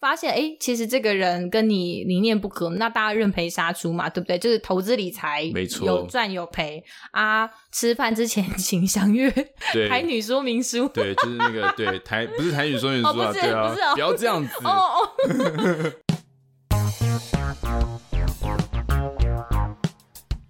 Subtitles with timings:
[0.00, 4.38] 发现哎，其实这个人跟你理念不合，那大家认赔杀出嘛，对不对？
[4.38, 6.84] 就是投资理财，没错，有赚有赔。
[7.10, 7.50] 啊。
[7.72, 9.30] 吃饭之前请详阅
[9.90, 14.54] 台女说明书，对，就是那个对 台不是台女说明书啊，哦、不是对啊，不是哦，不要这样子。
[14.64, 15.10] 哦哦。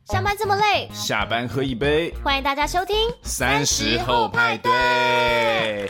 [0.13, 5.89] 上班这么累，下班喝一杯，欢迎大家收听三十后派对，耶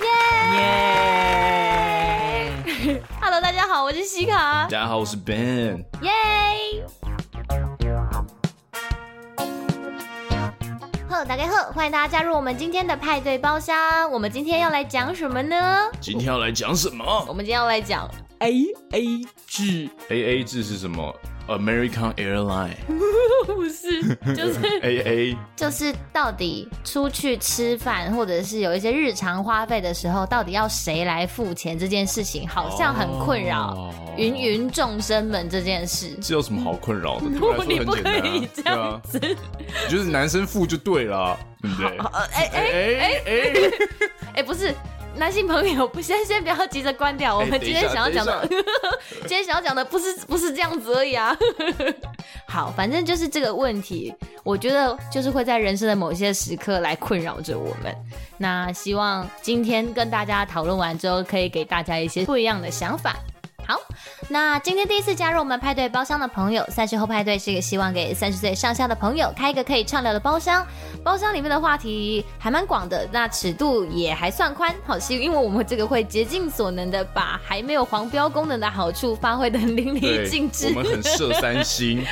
[0.55, 1.98] 耶。
[3.21, 4.63] Hello，大家好，我是西卡。
[4.63, 5.85] 大家好，我是 Ben。
[6.01, 6.11] 耶！
[11.07, 14.11] 呵，大家好，欢迎大家加入我们今天的派对包厢。
[14.11, 15.91] 我们今天要来讲什么呢？
[16.01, 17.27] 今天要来讲什么？
[17.29, 19.91] 我们今天要来讲 A A 制。
[20.09, 21.15] A A 制是什么
[21.49, 22.77] ？American Airline
[23.47, 24.03] 不是，
[24.35, 36.11] 就是 A A，就是到底出去吃饭或者是有一些日常花费的时候，到底要谁来付钱这件事情，好像很困扰芸芸众生们这件事。
[36.21, 37.27] 这有什么好困扰的？
[37.67, 39.19] 你不可以这样子，
[39.89, 41.99] 就是男生付就对了，对不对？
[42.35, 43.71] 哎哎哎哎
[44.37, 44.75] 哎，不是。
[45.19, 47.37] 男性朋友，不先先不要急着关掉。
[47.37, 48.49] 我们今天想要讲的，
[49.23, 51.37] 今天想要讲的不是不是这样子而已啊。
[52.47, 57.95] 好，反正就是这个问题，我觉得就是会在人生的某些时刻来困扰着我们。
[58.39, 63.17] 那希望今天跟大家讨论完之后，可以给大家一些不一样的想法。
[63.69, 63.79] 好，
[64.31, 70.67] 那今天第一次加入我们派对包厢的朋友，三十后派对是一个希望给三十岁上下的朋友开一个可以畅聊的包厢。
[71.05, 74.75] 包厢里面的话题还蛮广的，那尺度也还算宽。
[74.87, 80.69] 好，是因为我们这个会竭尽所能的把还没有黄标功能的好处发挥的淋漓尽致。
[80.69, 82.03] 我们很色三星，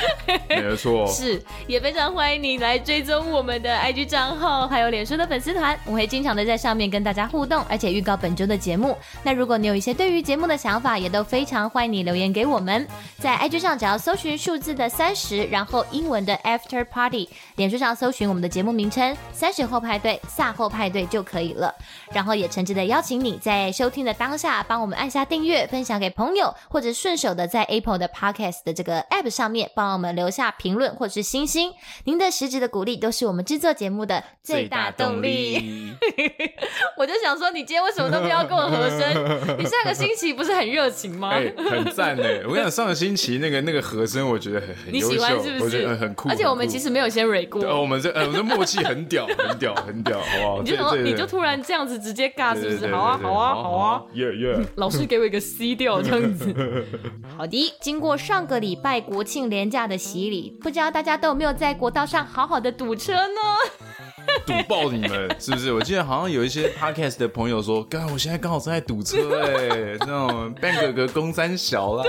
[0.47, 1.07] 没有错。
[1.11, 8.95] 是，也非常欢迎你来追踪我们的 IG 账号，还有脸书的粉丝团，我会经常的在上面跟大家互动，而且预告本周的节目。
[9.23, 11.67] 那如果你有一些对于节目的想法，也都非常。
[11.69, 12.85] 欢迎你留言给我们，
[13.17, 21.73] 在 IG 上只要搜寻数字的三十，然后英文的 After Party，脸书上搜寻我们的节目名称“三十后派对”、“卅后派对”就可以了。
[22.11, 31.73] 然后也诚挚的邀请你在收听的当下，帮我们按下订阅，分享给朋友，或者顺手的在 Apple 的 Podcast 的这个 App 上面帮我们留下评论或者是星星。
[32.03, 35.55] 您的实质的鼓励都是我们制作节目的最大动力。
[35.55, 35.93] 动力
[36.97, 39.57] 我就想说，你今天为什么都不要跟我和声？
[39.57, 41.36] 你上个星期不是很热情吗？
[41.37, 42.41] 欸、很赞哎！
[42.45, 45.63] 我跟你讲，上个星期那个那个和声，我觉得很很优秀，你喜欢是不是？
[45.63, 46.29] 我觉得很酷。
[46.29, 47.61] 而且我们其实没有先 re 过。
[47.81, 50.61] 我们这呃，我们的默契很屌， 很屌，很屌，好不好？
[50.61, 52.93] 你就说你就突然这样子直接尬，是不是？
[52.93, 54.03] 好啊，好啊，好啊！
[54.13, 54.59] 耶耶！
[54.75, 56.53] 老师给我一个 C 调，这样子。
[57.37, 64.06] 好的，经过上个礼拜国庆连假的洗礼，不知道大家都有没有在国道上好好的堵车呢？
[64.45, 65.71] 堵爆你们是不是？
[65.73, 72.03] 我记得好像有一些 podcast 的朋友说，刚刚我现在刚好正在堵车哎，那种 Ben 哥哥公三小啦，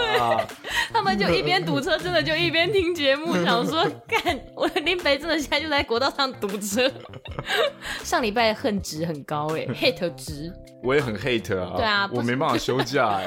[0.92, 6.90] 他们就一边堵车，真的就一边听节目，想说，干我的林北真的现在就在国道上堵车。
[8.02, 10.52] 上礼拜恨值很高哎，hate 值，
[10.82, 13.26] 我也很 hate 啊，对啊，我没办法休假哎，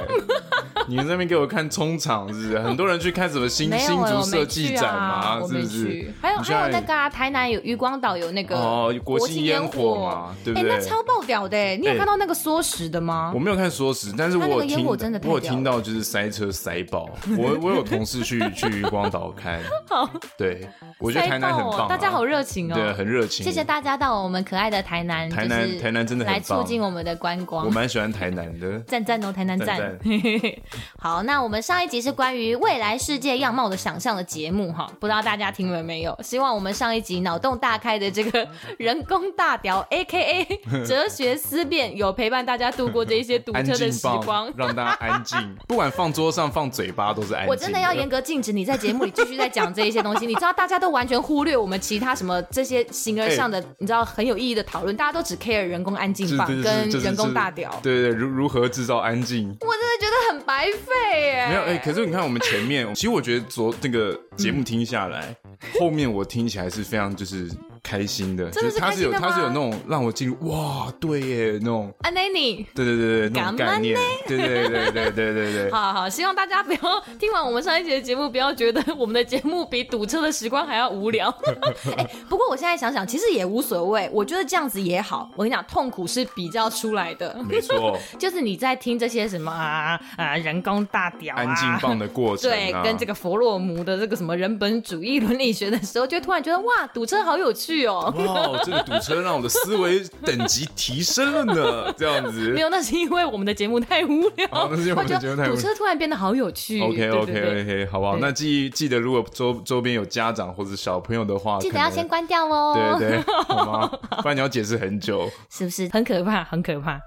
[0.87, 2.59] 你们那边给我看冲场是不是？
[2.59, 6.13] 很多人去看什么新 新竹设计展嘛，是不是？
[6.21, 8.93] 还有还有那个啊台南有渔光岛有那个哦。
[9.03, 10.71] 国庆烟火嘛，对不对？
[10.71, 11.57] 哎，那超爆屌的！
[11.77, 13.31] 你有看到那个缩时的吗？
[13.33, 17.09] 我没有看缩时，但是我我有听到就是塞车塞爆。
[17.37, 20.67] 我我有同事去去渔光岛看， 好，对，
[20.99, 23.45] 我觉得台南很棒，大家好热情哦，对，很热情。
[23.45, 27.65] 谢谢大家到我们可爱的台南，台南台南真的很来促进我们的观光。
[27.65, 29.99] 我蛮喜欢台南的，赞赞哦，台南赞。
[30.99, 36.17] 好，那我们上一集是关于未来世界样貌的想象的节目哈，不知道大家听了没有？
[36.21, 38.47] 希望我们上一集脑洞大开的这个
[38.77, 45.55] 人工大屌， AKA 哲学思辨，有陪伴大家度过这一些堵车的时光，让大家安静。
[45.67, 47.49] 不管放桌上、放嘴巴，都是安静。
[47.49, 50.25] 我真的要严格禁止你在节目里继续在讲这一些东西。
[50.25, 54.95] 你知道，大家都完全忽略我们其他什么这些形而上的，你知道很有意义的讨论。
[54.95, 57.79] 大家都只 care 人工安静棒跟人工大屌。
[57.81, 59.47] 对对，如如何制造安静？
[59.61, 61.47] 我真的觉得很白费耶。
[61.49, 65.35] 没有哎，可是你看我们前面，其实我觉得昨那个节目听下来，
[65.79, 67.49] 后面我听起来是非常就是。
[67.83, 71.91] 开心的，就是他是有他是有那种让我进入哇，对耶那种。
[72.01, 73.97] 阿内，对对对对，那种概念，
[74.27, 75.71] 对对对对对对对。
[75.71, 76.79] 好好，希望大家不要
[77.19, 81.29] 听完我们上一节节目，不要觉得我们的节目比堵车的时光还要无聊。
[81.97, 85.29] 哎，不过我现在想想，其实也无所谓，我觉得这样子也好。
[85.35, 97.70] 我跟你讲，痛苦是比较出来的，没错， 就是你在听这些什么啊啊人工大屌安静棒的过程，对，跟这个佛洛姆的这个什么人本主义伦理学的时候，就突然觉得哇，堵车好有趣。
[97.85, 98.13] 哦！
[98.17, 102.49] 哇，这个堵车让我的思维等级提升了呢，这样子。
[102.49, 104.47] 没有，那是因为我们的节目太无聊。
[104.51, 105.55] 好，那是因为我们的节目太无聊。
[105.55, 106.81] 堵车突然变得好有趣。
[106.81, 108.17] OK OK OK，好不好？
[108.17, 112.97] 那记记得，如果周周边有家长或者小朋友的话，记得要先关掉哦。
[112.99, 113.87] 对对，好吗？
[114.21, 116.43] 不然你要解释很久， 是不是很可怕？
[116.43, 116.99] 很可怕。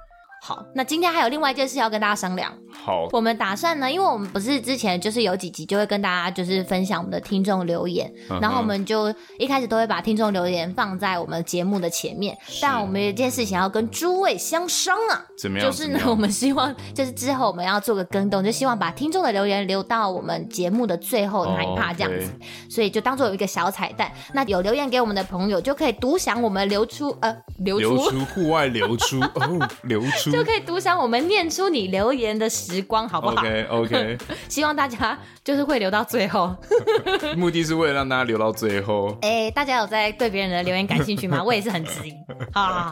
[0.47, 2.53] 好，那今天还有另外一件事要跟大家商量。
[2.71, 9.09] 好，我们打算呢，因为我们不是之前就是有几集就会跟大家就是分享我们的听众留言，嗯、然后我们就
[9.39, 12.37] 一开始都会把听众留言放在我们节目的前面。
[12.61, 15.67] 但我们有一件事情要跟诸位相商啊，怎么样？
[15.67, 24.13] 就是呢，我们希望就是之后我们要做个更动，就希望把听众的留言留到我们节目的最后那一趴这样子，哦 okay、所以就当做有一个小彩蛋。
[24.35, 30.34] 那有留言给我们的朋友就可以独享我们流出呃流出户外流出哦流出。
[30.35, 36.55] 就可以独享我们念出你留言的时光，好不好？OK OK， 希望大家就是会留到最后，
[37.37, 39.17] 目的是为了让大家留到最后。
[39.23, 41.43] 哎、欸，大家有在对别人的留言感兴趣吗？
[41.45, 42.13] 我也是很质疑。
[42.53, 42.91] 好好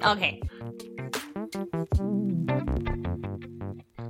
[0.00, 0.40] 好，OK。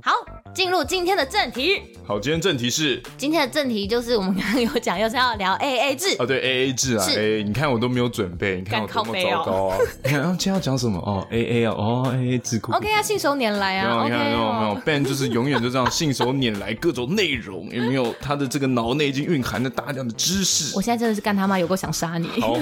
[0.01, 0.13] 好，
[0.53, 1.81] 进入今天的正题。
[2.09, 9.77] 好，今天正题是今天的正题就是我们刚刚有讲，又是要聊 A A 制哦，对 A A 制啊，哎，你看我都没有准备，你看我多么糟糕啊！
[10.03, 10.97] 你看，今天要讲什么？
[11.05, 18.11] 哦，A A 哦，A A 制，OK 啊，信手拈来啊，你看没有没有，Ben 就是永远就这样信手拈来各种内容， 有没有？
[18.19, 20.75] 他的这个脑内已经蕴含了大量的知识。
[20.75, 22.27] 我现在真的是干他妈有够想杀你。
[22.41, 22.57] 好，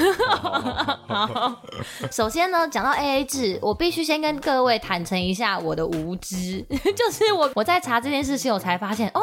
[2.11, 7.31] 首先呢，讲到 A A 制，我必须先跟各位坦诚一下我的无知，就是。
[7.37, 9.21] 我我在查这件事情，我才发现哦，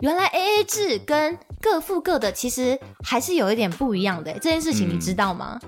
[0.00, 4.32] 原来 AA 制跟各付各的其实还是有一点不一样的。
[4.34, 5.58] 这件事情你知道吗？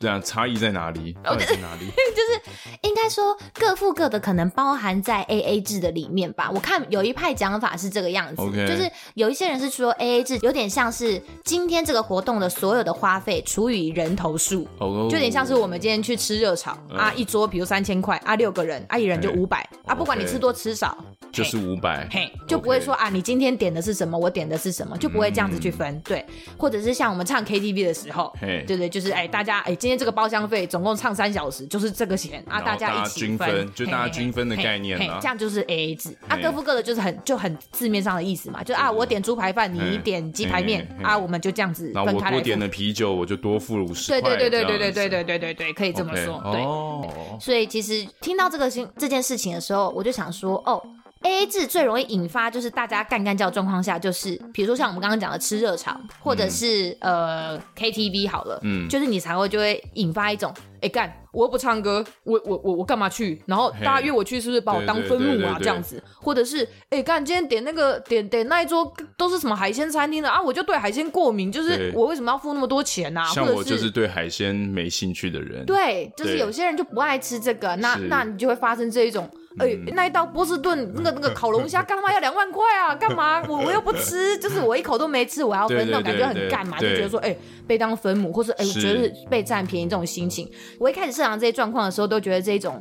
[0.00, 1.14] 对啊，差异在哪里？
[1.22, 1.84] 到底在哪里？
[2.16, 6.50] 就是应该说各付各的，可能包含在 A A 制的里面吧。
[6.50, 15.10] 我看有一派讲法是这个样子.就是有一些人是说 A A 制有点像是今天这个活动的所有的花费除以人头数，oh.
[15.10, 16.98] 就有点像是我们今天去吃热炒、oh.
[16.98, 21.30] 啊，一桌比如三千块啊，六个人啊，一人就五百.啊，不管你吃多吃少，okay.
[21.30, 26.26] 就是五百，嘿，就不会说啊，你今天点的是什么，我点的是什么，就不会这样子去分，嗯、对，
[26.56, 29.89] 或者是像我们唱 K T V 的时候，对对，就是哎，大家哎今。
[29.90, 44.12] 今天这个包厢费总共唱三小时，就是这个钱啊，大家一起均分，就大家均分的概念啊，这样就是 A A 制啊，各付各的，就是很就很字面上的意思嘛，就啊，我点猪排饭，你点鸡排面啊，我们就这样子分开我多点了啤酒，我就多付五十。
[44.12, 46.40] 对对对对对对对对对对对，可以这么说。
[46.52, 50.80] 对，所以其实听到这个新这件事情的时候，我就想说，哦。
[51.22, 63.42] A A 制最容易引发就是大家干干叫状况下，就是比如说像我们刚刚讲的吃热炒，或者是、嗯、呃 K T V 好了，嗯，就是你才会就会引发一种，哎、欸、干，我又不唱歌，我我我我干嘛去？
[63.44, 65.58] 然后大家约我去，是不是把我当分母啊？
[65.60, 70.40] 这样子，或者是哎干，今天点那个点点那一桌都是什么海鲜餐厅的啊？
[70.40, 73.24] 我就对海鲜过敏，就是我为什么要付那么多钱啊？
[73.26, 79.28] 像我就是对海鲜没兴趣的人，对，就是有些人就不爱吃这个，那那你就会发生这一种。
[79.58, 82.94] 哎、欸，那一道波士顿那个那个 烤龙虾，干他妈要两万块啊？
[82.94, 83.42] 干嘛？
[83.48, 86.78] 我我又不吃，就是我一口都没吃，我要分，那种感觉很干嘛？
[86.78, 90.48] 就觉得说，哎、欸，被当分母，或是哎、欸，我觉得是被占便宜这种心情。
[90.78, 92.80] 我一开始设想这些状况的时候，都觉得这种。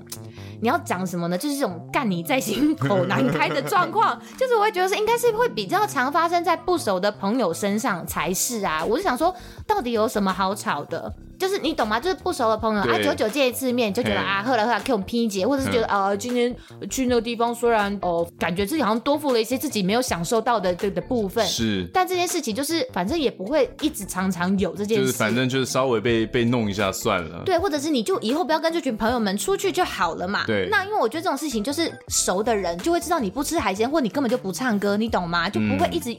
[0.62, 1.38] 你要讲什么呢？
[1.38, 8.84] 就是这种干你在心口 难开的状况，就是我会觉得是应该是会比较常发生在不熟的朋友身上才是啊。
[8.84, 9.34] 我就想说，
[9.66, 11.14] 到底有什么好吵的？
[11.40, 11.98] 就是你懂吗？
[12.00, 16.54] 就是不熟的朋友啊，久久见一次面就觉得啊，喝来喝了，给我们拼一结，或者是觉得啊，今天
[16.90, 30.44] 去那个地方虽然哦，感觉自己好像多付了一些自己没有享受到的这的部分，是，但这件事情就是反正也不会一直常常有这件事，就是反正就是稍微被被弄一下算了，对，或者是你就以后不要跟这群朋友们出去就好了嘛。
[30.46, 35.50] 对，那因为我觉得这种事情就是熟的人就会知道你不吃海鲜，或你根本就不唱歌，你懂吗？
[35.50, 36.18] 就不会一直、嗯、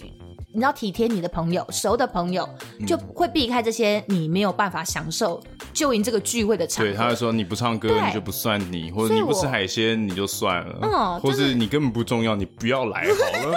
[0.52, 2.48] 你知道体贴你的朋友，熟的朋友
[2.86, 5.40] 就会避开这些你没有办法享受
[5.72, 6.90] 就赢这个聚会的场合。
[6.90, 13.54] 对，他会说你不唱歌你就不算你，或者你不吃海鲜你就算了，嗯，或是你根本不重要，你不要来好了。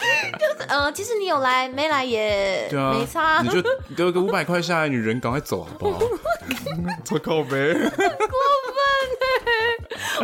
[0.38, 3.60] 就是呃，其实你有来没来也对啊，没差，你就
[3.96, 5.98] 丢个五百块下来，你人赶快走好不好？
[7.04, 8.10] 做靠呗，过分。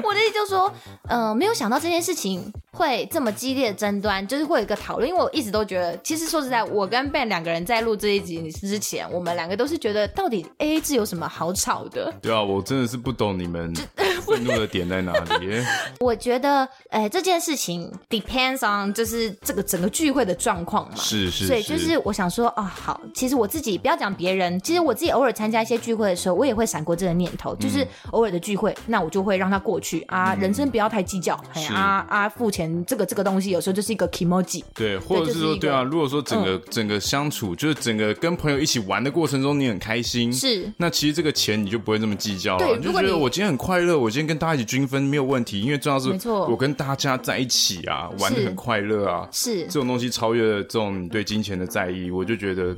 [0.02, 0.72] 我的意思就是说，
[1.08, 5.08] 呃，没有想到这件事情会这么激烈的争端，就是会有一个讨论。
[5.08, 12.12] 因为我一直都觉得，其实说实在，我跟 Ben 两个人在录这一集之前，我们两个都是觉得，到底 AA 制有什么好吵的？
[12.20, 13.72] 对啊，我真的是不懂你们
[14.20, 15.64] 愤怒的点在哪里。
[16.00, 20.96] 我觉得，哎、欸，这件事情 depends on 就是这个整个聚会的状况嘛。
[20.96, 21.46] 是是是。
[21.46, 34.62] 所以就是我想说，啊、哦，好，其实我自己不要讲别人，其实我自己偶尔参加一些聚会的时候，我也会闪过这个念头，就是偶尔的聚会，那我就会让他过去啊，人生不要太计较，哎啊啊，付钱这个这个东西有时候就是一个 kimoji。
[34.74, 52.76] 对，或者是说，对啊，如果说整个、嗯、整个相处，就是整个跟朋友一起玩的过程中，你很开心，是，那其实这个钱你就不会这么计较了，你就觉得我今天很快乐，我今天跟大家一起均分没有问题，因为重要是，没错，我跟大家在一起啊，玩的很快乐啊，是这种东西超越了这种对金钱的在意，我就觉得。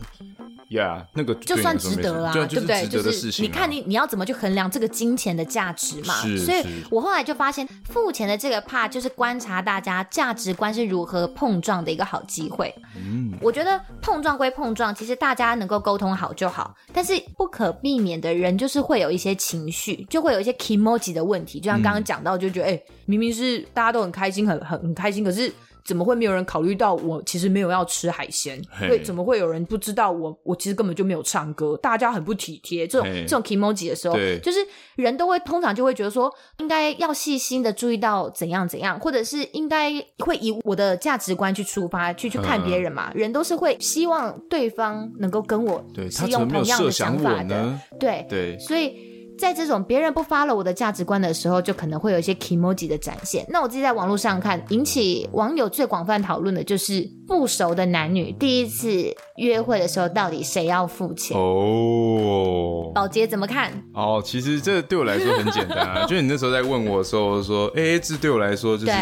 [0.68, 2.86] 呀、yeah，那个就算值得啊，对不对？
[2.86, 6.14] 就是你看你你要怎么去衡量这个金钱的价值嘛？
[6.36, 12.74] 所以我后来就发现，付钱的这个 part 就是观察大家价值观是如何碰撞的一个好机会。
[12.96, 16.74] 嗯，我觉得碰撞归碰撞，其实大家能够沟通好就好。
[16.92, 21.58] 但是不可避免的人就是会有一些情绪，就会有一些 kimoji 的问题。
[21.58, 25.50] 就像刚刚讲到，就觉得哎、嗯欸，明明是大家都很开心，很很很开心，可是。
[25.88, 28.60] 怎么会没有人考虑到我其实没有要吃海鲜？
[28.78, 30.38] 对，怎么会有人不知道我？
[30.42, 32.86] 我其实根本就没有唱歌，大家很不体贴。
[32.86, 34.58] 这种这种 kimoji 的时候，就是
[34.96, 43.10] 人都会通常就会觉得说，应该要细心的注意到怎样怎样，或者是应该会以我的价值观去出发去去看别人嘛。
[43.14, 49.07] 人都是会希望对方能够跟我是用同样的想法的，对对，所以。
[49.38, 53.46] 在这种别人不 follow 我的价值观的时候，就可能会有一些 kimoji 的展现。
[53.48, 61.36] 那我自己在网络上看，引起网友最广泛讨论的就是不熟的男女第一次约会的时候，到底谁要付钱？
[61.36, 63.72] 哦，宝杰怎么看？
[63.94, 68.92] 哦，其实这对我来说很简单啊，就是你那时候在问我的时候，我说 AA 制对我来说就是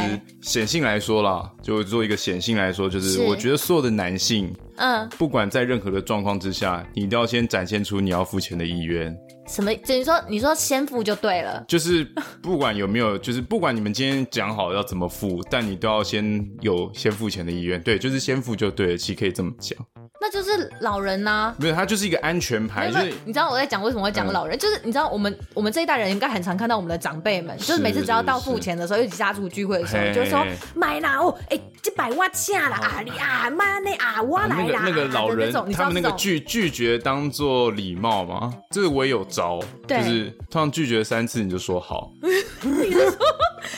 [0.42, 9.16] 显性来说啦，就做一个显性来说，就是我觉得所有的男性，嗯，不管在任何的状况之下，你都要先展现出你要付钱的意愿。
[9.46, 9.74] 什么？
[9.86, 11.64] 等于说，你说先付就对了。
[11.68, 12.04] 就是
[12.42, 17.80] 不管有没有，就是不管你们今天讲好要怎么付，但你都要先有先付钱的意愿。
[17.82, 19.78] 对，就是先付就对了，其实可以这么讲。
[20.20, 22.90] 那就是老人呐，没有，他就是一个安全牌。
[22.90, 24.58] 就是你知道我在讲，为什么会讲老人？
[24.58, 30.44] 就是你知道我们我们这一代人应该很常看到我们的长辈们，就是每次只要到付钱的时候，一起家族聚会的时候，就会说
[30.74, 34.82] 买啦哦，哎，这百万下啦啊，你啊妈那啊我来啦。
[34.84, 36.12] 那个老人，你们那个？
[36.16, 38.52] 拒拒绝当做礼貌吗？
[38.70, 42.10] 这个我有招，就是通常拒绝三次你就说好。
[42.62, 43.16] 你是说，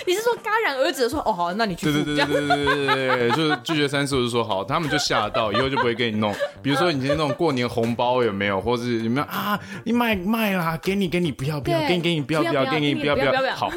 [0.06, 6.27] 你是说戛然而止的说哦好，那你去对对对对对对对对，就是拒绝三次我就说好，他们就吓到，以后就不会给你弄。
[6.62, 9.58] 比如说你今天那种过年红包有没有，或者有没有啊？
[9.84, 13.70] 你卖卖啦，给你给你不要不要，给你给你不要不要，给你不要不要，好，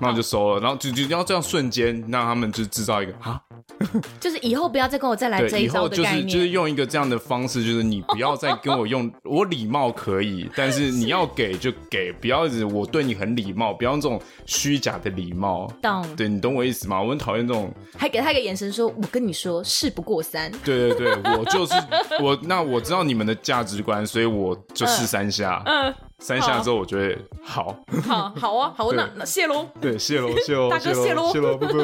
[0.00, 0.60] 那我就收了。
[0.60, 3.40] 然后就就要这样瞬间让他们就制造一个啊，
[4.18, 6.26] 就是以后不要再跟我再来这一招的概念。
[6.26, 15.72] 就是就是用一个这样的方式，就是你不要再跟我用我礼貌可以，但是你要给就给，不要是我对你很礼貌，不要用这种虚假的礼貌。
[15.80, 16.04] 懂？
[16.16, 17.00] 对，你懂我意思吗？
[17.00, 20.50] 我很讨厌这种，还给他一个眼神说，说我跟你说事不过三。
[20.64, 21.74] 对对对，我就是。
[22.20, 25.62] 我那我知道你们的价值观，所以我就 试三下。
[25.66, 29.68] 嗯、呃，三下之后我觉得好，好，好啊， 好，那那谢喽。
[29.80, 31.78] 对，谢喽，谢喽， 大哥谢喽，谢喽，不不，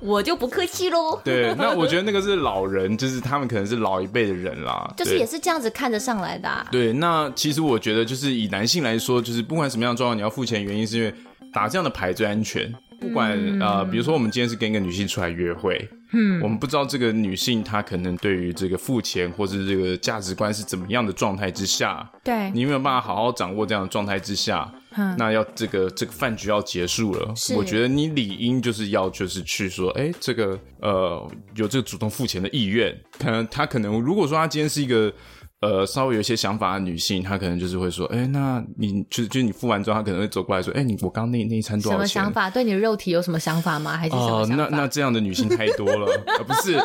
[0.02, 1.20] 我就不客气喽。
[1.22, 6.66] 对，那我觉得那个是老人，就是他们可能是老一辈的人啦，就是也是这样子看着上来的、啊。
[6.72, 11.14] 对，那其实我觉得就是以男性来说，就是不管什么样的状况，你要付钱，原因是因为
[11.52, 12.74] 打这样的牌最安全。
[13.00, 15.88] 不管、嗯、呃，比如说我们今天是跟一个女性出来约会。
[16.10, 35.12] 嗯，我们不知道这个女性她可能对于这个付钱或是这个价值观是怎么样的状态之下，对，你有没有办法好好掌握这样的状态之下，嗯，那要这个这个饭局要结束了，我觉得你理应就是要就是去说，哎，这个呃有这个主动付钱的意愿，可能她可能如果说她今天是一个。
[35.60, 42.06] 呃，稍微有一些想法的女性，她可能就是会说，哎、欸，那你就是就是你付完之后，她可能会走过来说，哎、欸，你我刚刚那那一餐多少钱？
[42.06, 42.48] 什么想法？
[42.48, 43.96] 对你的肉体有什么想法吗？
[43.96, 44.64] 还是什么想法？
[44.64, 46.78] 哦，那那这样的女性太多了，呃、不是？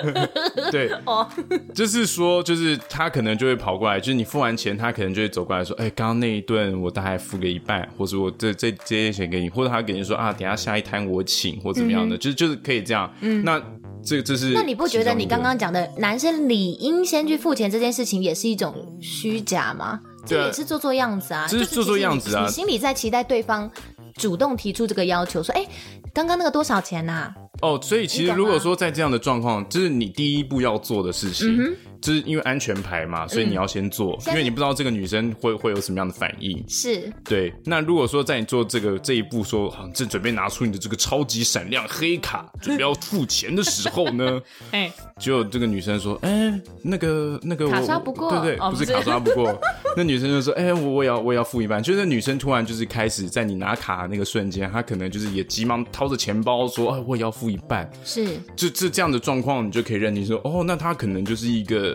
[0.72, 1.28] 对， 哦，
[1.74, 13.12] 就是说，就是她可能就会跑过来，就是你付完钱，她可能就会走过来说，哎、欸，刚刚那一顿我大概付个一半，或者我这这这些钱给你，或者她给你说啊，等下下一摊我请，或怎么样的，嗯、就是就是可以这样。
[13.20, 13.62] 嗯，那。
[14.06, 20.00] 这这是，那你不觉得你刚刚讲的男生理应先去付钱这件事情也是一种虚假吗？
[20.24, 22.44] 这也是做做样子啊，就是做做样子啊。
[22.46, 23.70] 你心里在期待对方
[24.14, 25.66] 主动提出这个要求，说：“哎，
[26.14, 27.32] 刚刚那个多少钱呐？”
[27.62, 36.62] 哦，所以其实如果说在这样的状况，就是你第一步要做的事情，就是因为安全牌嘛，所以你要先做，嗯、因为你不知道这个女生会会有什么样的反应。
[36.68, 37.52] 是，对。
[37.64, 44.40] 那如果说在你做这个这一步说，说正准备拿出你的这个超级闪亮黑卡， 准备要付钱的时候呢，
[44.72, 49.58] 哎，就这个女生说，哎、欸，那个那个我卡刷不过，对对，哦、不是卡刷不过，
[49.96, 51.82] 那女生就说，哎、欸，我我也要我也要付一半。
[51.82, 57.88] 就是女生突然就是开始在你拿卡那个瞬间，她可能就是也急忙掏着钱包说，啊，我也要付一半。
[58.04, 58.26] 是，
[58.56, 61.85] 就这这样的状况，你就可以认定说，哦，那她可能就是一个。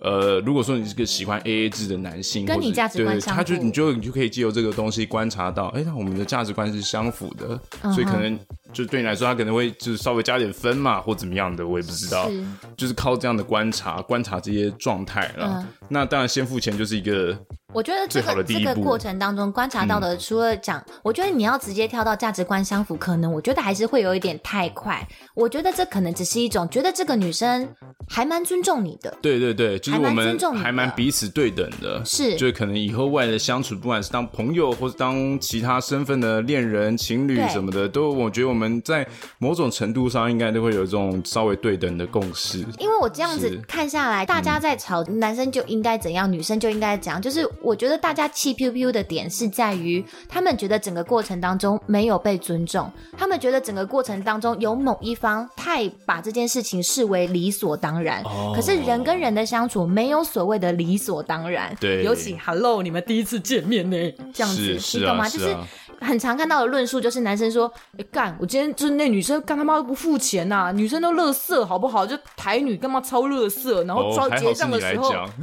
[0.00, 8.36] 呃，如果说你是个喜欢 AA 制的男性，跟你价值观他就你就你就可以借由这个东西观察到，哎、欸，那我们的价值观是相符的，嗯、所以可能
[8.72, 12.44] 就对你来说，他可能会就是稍微加点分嘛，或怎么样的，我也不知道，是
[12.76, 15.62] 就是靠这样的观察，观察这些状态了。
[15.62, 17.38] 嗯、那当然，先付钱就是一个。
[17.72, 25.06] 我觉得这个这个过程当中观察到的，除了讲，嗯、我觉得你要直接跳到价值观相符，可能我觉得还是会有一点太快。
[25.34, 27.66] 我觉得这可能只是一种觉得这个女生
[28.06, 29.16] 还蛮尊重你的。
[29.22, 32.04] 对对对，就是我们还蛮彼此对等的。
[32.04, 39.06] 是，就可能以后未来的相处，不管是当朋友或是当其他身份的恋人、情侣什么的，都我觉得我们在
[39.38, 42.58] 某种程度上应该都会有这种稍微对等的共识。
[42.78, 47.48] 因为我这样子看下来，大家在吵，嗯、男生就应该怎样，女生就应该怎样，就是。
[47.62, 58.22] 我觉得大家气 P P 的点是在于，他们觉得整个过程当中没有被尊重，他们觉得整个过程当中有某一方太把这件事情视为理所当然。
[58.24, 61.76] 哦、可是人跟人的相处没有所谓的理所当然。
[61.80, 63.96] 对，尤其 Hello，你们第一次见面呢，
[64.32, 65.28] 这样子，是你懂吗？
[65.28, 65.56] 是啊、就是
[66.02, 72.04] 很常看到的论述，就是男生说：“哎干，我今天就是那女生干他妈都不付钱呐、啊，女生都垃圾好不好？
[72.06, 73.86] 就台女干嘛超垃圾？
[73.86, 75.10] 然后抓结账的时候。
[75.12, 75.28] 哦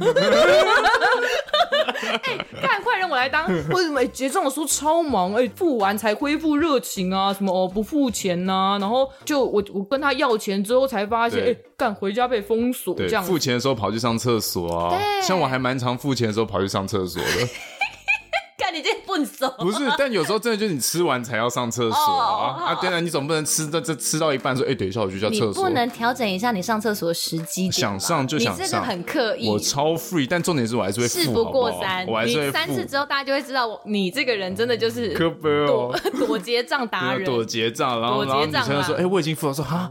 [2.22, 3.46] 哎，干，快让我来当！
[3.70, 5.34] 为什么结账的时候超忙？
[5.34, 7.32] 哎，付完才恢复热情啊？
[7.32, 8.78] 什么哦，不付钱呐、啊？
[8.80, 13.22] 然后就我我跟他要钱之后才发现，哎对，干回家被封锁这样。
[13.22, 14.98] 付钱的时候跑去上厕所啊？
[15.22, 17.28] 像我还蛮常付钱的时候跑去上厕所的。
[18.70, 22.64] 你这笨手不是，但有时候真的就是你吃完才要上厕所啊！
[22.66, 25.46] 啊，对啊，你总不能吃这这吃到一半说，哎，等一下我去下厕所。
[25.48, 27.70] 你不能调整一下你上厕所的时机？
[27.70, 29.48] 想上就想上，你这个很刻意。
[29.48, 31.20] 我超 free，但重点是我还是会付。
[31.20, 39.90] 事不过三，我还是三次之后，大家就会知道我你这个人真的就是躲躲结账达人，躲结账，然后然后女生说，哎，我已经付了，说哈，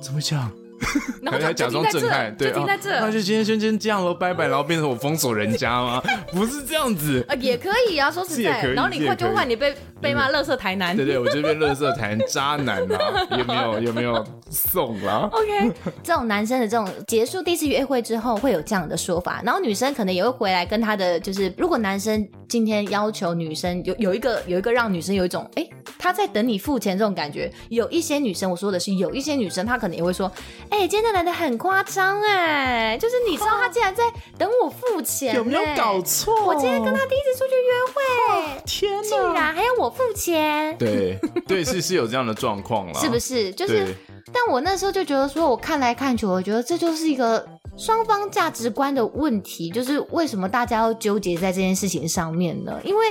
[0.00, 0.50] 怎么会这样？
[1.22, 6.02] 然后还假装震撼，对，停在这，那就今天先先这样喽，拜拜，然后变成我封锁人家吗？
[6.32, 7.24] 不是这样子。
[7.28, 25.66] 啊，也可以啊，说实在，然后你快就换你被被骂乐色台南，对对，我这边乐色台南渣男啊， 有没有有没有送了？OK， 这种男生的这种结束第一次约会之后会有这样的说法，然后女生可能也会回来跟他的，就是如果男生今天要求女生有有一个有一个让女生有一种哎
[25.98, 30.30] 他在等你付钱这种感觉，有一些女生我说的是有一些女生她可能也会说。
[30.68, 34.02] 哎、欸，今天的男的很夸张哎，就是你知道他竟然在
[34.38, 36.34] 等我付钱，有没有搞错？
[36.46, 40.76] 我今天跟他第一次出去约会，哦、天哪，竟然还要我付钱？
[40.78, 43.52] 对对，是是有这样的状况了，是不是？
[43.52, 43.94] 就是，
[44.32, 52.80] 但我那时候就觉得说，我看来看去，我觉得这就是一个双方价值观的问题，就是为什么大家要纠结在这件事情上面呢？
[52.84, 53.06] 因为。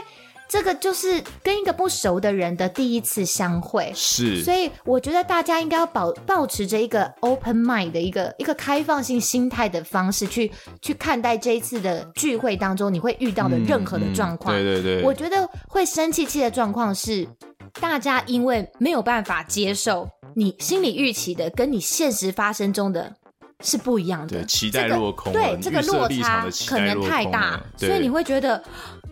[0.52, 14.54] 这个就是跟一个不熟的人的第一次相会，是，所以我觉得大家应该要保保持着一个 open mind 的一个一个开放性心态的方式去去看待这一次的聚会当中你会遇到的任何的状况。
[14.54, 17.26] 嗯嗯、对对对，我觉得会生气气的状况是
[17.80, 23.10] 大家因为没有办法接受你心里预期的跟你现实发生中的
[23.62, 28.62] 是不一样的，对，期待落空，对，这个落差可能太大，所以你会觉得。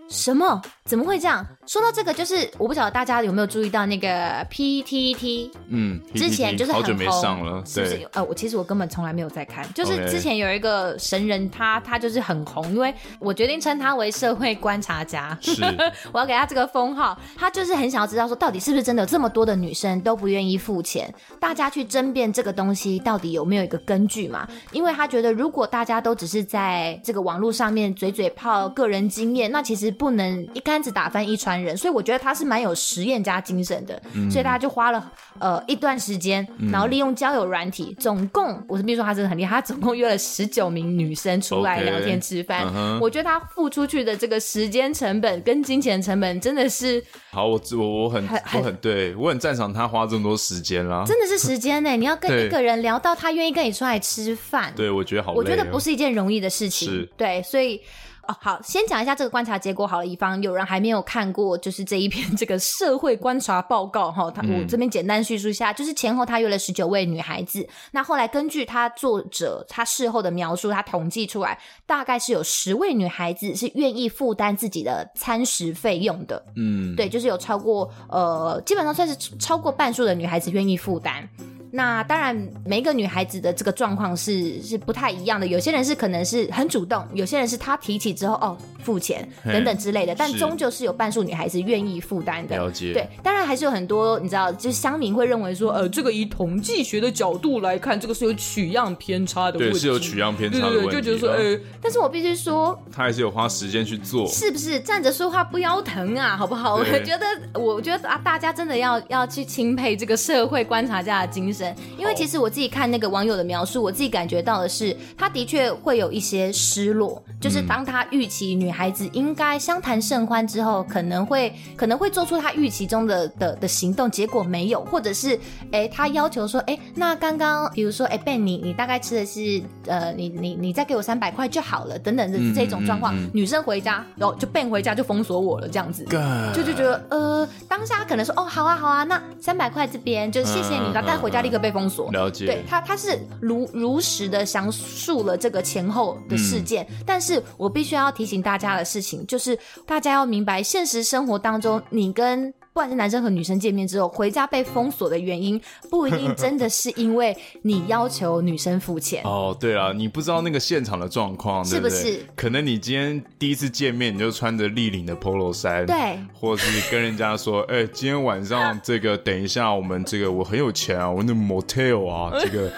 [0.10, 0.62] 什么？
[0.86, 1.46] 怎么会这样？
[1.68, 8.10] 说到这个，就是我不晓得大家有没有注意到那个 PTT，嗯，之前就是很好久没上了，是不是？
[8.14, 15.64] 呃，我其实我根本从来没有在看，就是之前有一个神人，他他就是很红，因为我决定称他为社会观察家，是，
[16.12, 17.16] 我要给他这个封号。
[17.38, 21.14] 他就是很想要知道说，到底是不是真的有这么多的女生都不愿意付钱？
[21.40, 24.48] 大家去争辩这个东西到底有没有一个根据嘛？
[24.72, 29.94] 因为他觉得，如果大家都只是在这个网络上面嘴嘴炮个人经验，那其实。
[30.00, 42.66] 不能一竿子打翻一船人，所以我觉得他是蛮有实验家精神的，嗯、所以大家就花了呃一段时间，然后利用交友软体，嗯、总共我是比如说他真的很厉害，他总共约了十九名女生出来聊天吃饭。
[42.66, 57.82] Okay, uh huh、我觉得他付出去的这个时间成本跟金钱成本真的是好，我我我很很我很对我很赞赏他花这么多时间啦，真的是时间呢、欸，你要跟一个人聊到他愿意跟你出来吃饭，对我觉得好，我觉得不是一件容易的事情，对，所以。
[58.30, 64.30] 哦，好，先讲一下这个观察结果好了，以防有人还没有看过，就是这一篇这个社会观察报告哈。
[64.30, 76.46] 他我这边简单叙述一下，就是前后他约了十九位女孩子，那后来根据他作者他事后的描述，他统计出来，大概是有十位女孩子是愿意负担自己的餐食费用的。
[76.56, 81.28] 嗯，对，就是有超过呃，基本上算是超过半数的女孩子愿意负担。
[81.72, 85.46] 那当然，每一个女孩子的这个状况是是不太一样的。
[85.46, 90.16] 有些人是可能是很主动，有些人是她提起之后哦付钱等等之类的。
[90.16, 92.56] 但终究是有半数女孩子愿意负担的。
[92.56, 92.94] 了解。
[92.94, 99.74] 对，当然还是有很多你知道，就是乡民会认为说，呃，这个以统计学的角度来看，这个是有取样偏差的问题。
[99.74, 100.92] 对，是有取样偏差的问题。
[100.92, 104.80] 对对对，就觉得说，呃，但是我必须说，他还是有花时间去做，是不是？
[104.80, 106.76] 站着说话不腰疼啊，好不好？
[106.76, 111.59] 我觉得，我觉得啊，大家真的要要去钦佩这个社会观察家的精神，
[111.96, 112.40] 因为其实。
[112.40, 125.36] 我自己看那个网友的描述，我自己感觉到的是，他的确会有一些失落，就是当他预期女孩子应该相谈甚欢之后，可能会可能会做出他预期中的的的行动，结果没有，或者是
[125.72, 136.06] 哎、欸，他要求说，哎、欸，那刚刚比如说，哎、欸、Ben，你你大概吃的是呃，你你你再给我三百块就好了，等等的这种状况，嗯嗯嗯、女生回家，然后就 Ben 回家就封锁我了，这样子，
[136.54, 142.12] 就就觉得呃，当下可能说，哦，好啊好啊，那三百块这边就谢谢你了，带回家立刻被封锁。
[142.12, 142.46] 了解。
[142.46, 155.62] 对他，他是如如实的详述了这个前后的事件，嗯、但是我必须要提醒大家的事情，就是大家要明白，现实生活当中，你跟不管是男生和女生见面之后，回家被封锁的原因，
[155.92, 159.22] 不一定真的是因为你要求女生付钱。
[159.26, 162.26] 哦，对啊，你不知道那个现场的状况，是不是？
[162.38, 172.72] 可能你今天第一次见面，你就穿着立领的 polo 衫，对，或是跟人家说，哎、欸，今天晚上这个，等一下我们这个，我很有钱啊，我那 motel 啊， 这个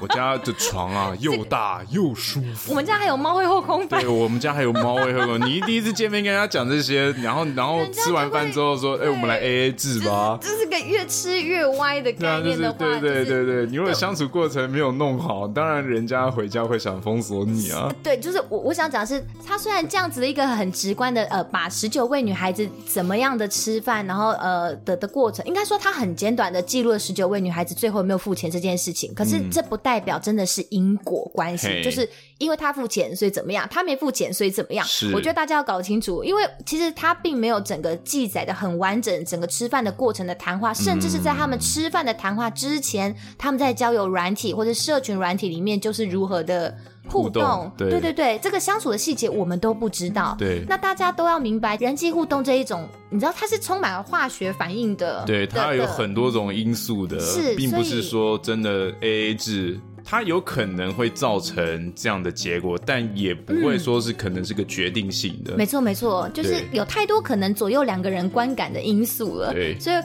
[0.00, 5.46] 我家的床啊又大又舒服，我们家还有猫会后空翻，对，我们家还有猫会后空。
[5.46, 9.41] 你第一次见面跟人家讲这些，然后然后吃完饭之后说，哎、欸，我们来。
[9.42, 17.92] A A 制吧，这是个越吃越歪的概念的话，对对对对，你如果相处过程没有弄好，当然人家回家会想封锁你啊。
[18.02, 29.14] 对，就是我我想讲的是，他虽然这样子的一个很直观的呃，把十九位女孩子怎么样的吃饭，然后呃的的过程，应该说他很简短的记录了十九位女孩子最后有没有付钱这件事情。
[29.14, 34.86] 可是这不代表真的是因果关系，就是因为他付钱所以怎么样，他没付钱所以怎么样。
[34.86, 39.21] 是，我觉得大家要搞清楚，因为其实他并没有整个记载的很完整。
[39.24, 46.74] 整个吃饭的过程的谈话，甚至是在他们吃饭的谈话之前，嗯、他们在交友软体或者社群软体里面，就是如何的
[47.08, 47.70] 互动。
[47.76, 50.34] 对对对，这个相处的细节我们都不知道。
[50.38, 55.24] 对，那大家都要明白，人际互动这一种，你知道它是充满了化学反应的。
[55.26, 59.80] 对，它有很多种因素的，是，并不是说真的 AA 制。
[60.12, 65.54] 它有可能会造成这样的结果，但也不会说是可能是个决定性的。
[65.54, 69.54] 嗯、没错，没错，就是有太多可能左右两个人观感的因素了。
[69.54, 69.96] 对，所以。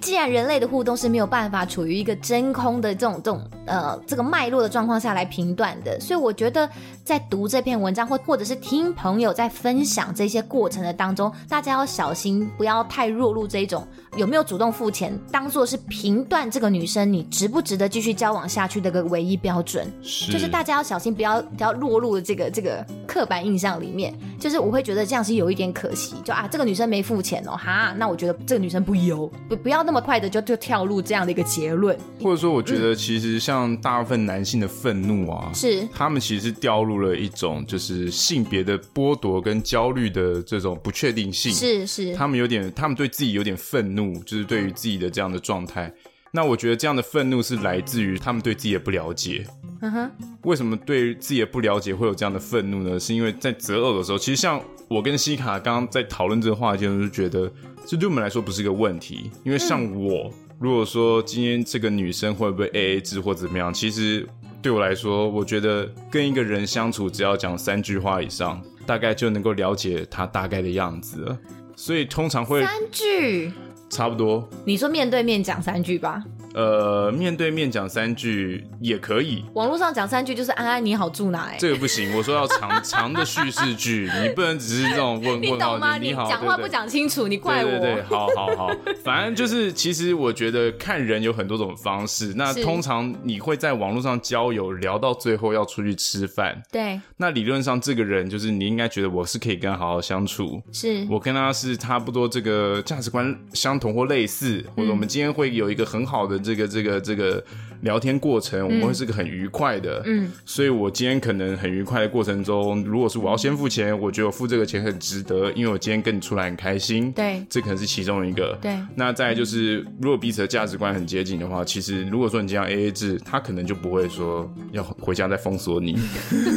[0.00, 6.68] 既然人类的互动是没有办法处于一个真空的这种这种呃这个脉络的状况下来评断的，所以我觉得
[7.04, 13.86] 在读这篇文章或或者是听朋友在分享这些过程的当中，大家要小心，不要太落入这一种
[14.16, 19.92] 有没有主动付钱当做是评断这个女生你值不值得继续交往下去的一个唯一标准。
[20.00, 24.14] 是，就是大家要小心，不要不要落入这个这个刻板印象里面。
[24.38, 30.04] 就是我会觉得这样是有一点可惜，就啊这个女生没付钱哦哈，那我觉得这个女生不优，不不要那么。
[30.04, 45.92] 快的就就跳入这样的一个结论，或者说，我觉得其实像大部分男性的愤怒啊，是、嗯、他们其实是掉入了一种就是性别的剥夺跟焦虑的这种不确定性，是是，他们有点，他们对自己有点愤怒，就是对于自己的这样的状态。
[46.32, 49.46] 那我觉得这样的愤怒是来自于他们对自己的不了解。
[49.80, 50.10] 嗯哼，
[50.42, 52.98] 为什么对自己的不了解会有这样的愤怒呢？
[52.98, 57.52] 是因为在择偶的时候，其实像我跟西卡刚刚在讨论这个话题，就是觉得。
[57.86, 64.26] 这对我们来说不是一个问题，因为像我，如果说今天这个女生会不会 AA 制或怎么样，其实
[64.64, 71.38] 对我来说，我觉得跟一个人相处，只要讲三句话以上，大概就能够了解他大概的样子了。
[71.76, 73.52] 所以通常会三句，
[73.90, 74.48] 差不多。
[74.64, 76.24] 你说面对面讲三句吧。
[76.54, 79.44] 呃，面对面讲三句也可以。
[79.54, 81.50] 网络上讲三句就是安安你好住哪？
[81.50, 82.16] 哎，这个不行。
[82.16, 85.98] 我说要长 长的叙事句，你不能只是这种问问你懂吗？
[85.98, 87.70] 你讲话不讲清楚，你怪我。
[87.70, 88.70] 对对对，好好好。
[89.02, 92.32] 反正就是，其实我觉得看人有很多种方式。
[92.36, 96.62] 那通常你会在网络上交友，聊到最后要出去吃饭。
[96.70, 97.00] 对。
[97.16, 100.62] 那理论上这个人就是你应该觉得我是可以跟他好好相处。
[100.70, 101.04] 是。
[101.10, 106.38] 我跟他是差不多这个价值观相同或类似，或者我们今天会有一个很好的。
[106.44, 107.42] 这个这个这个
[107.80, 110.02] 聊天过程，我们会是个很愉快的。
[110.04, 117.10] 嗯，所以我今天可能很愉快的过程中，如果是我要先付钱，我觉得我付这个钱很值得，因为我今天跟你出来很开心。
[117.12, 118.58] 对，这可能是其中一个。
[118.60, 125.98] 对，那再来就是，如果彼此的价值观很接近的话，其实如果说你这样 AA 制，他可能就不会说要回家再封锁你。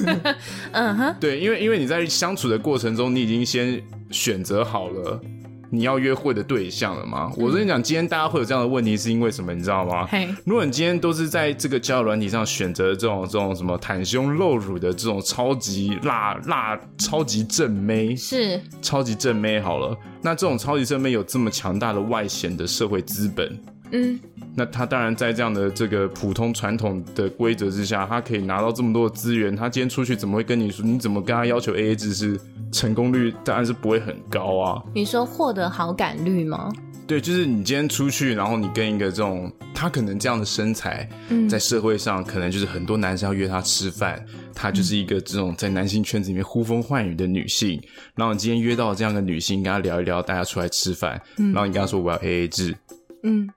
[0.73, 5.21] 嗯哼，对，因为因为你在相处的过程中，你已经先选择好了。
[5.69, 7.31] 你要约会的对象了吗？
[7.37, 9.53] 嗯、我跟你讲，今天大家会有这样的问题，是因为什么？
[9.53, 10.07] 你知道吗？
[10.45, 19.97] 如果你今天都是在这个交友软体上选择这种这种什么袒胸露乳的这种超级辣辣超级正妹，是超级正妹好了。
[20.21, 23.59] 那这种超级正妹有这么强大的外显的社会资本，
[23.91, 24.19] 嗯，
[24.57, 29.55] 那他当然在这样的这个普通传统的规则之下，他可以拿到这么多的资源。
[29.55, 30.83] 他今天出去怎么会跟你说？
[30.83, 32.39] 你怎么跟他要求 AA 制是？
[32.69, 34.83] 成功率当然是不会很高啊。
[34.93, 36.69] 你说获得好感率吗？
[37.07, 44.21] 对，就是你今天出去，然后你跟一个这种他可能这样的身材，嗯，在社会上可能就是很多男生要约他吃饭，
[44.53, 47.81] 他就是一个这种在男性圈子里面呼风唤雨的女性。
[48.15, 52.75] 然后你今天约到这样的女性，跟他聊一聊，大家出来吃饭，嗯，然后你跟他说我要 AA 制，
[53.23, 53.47] 嗯，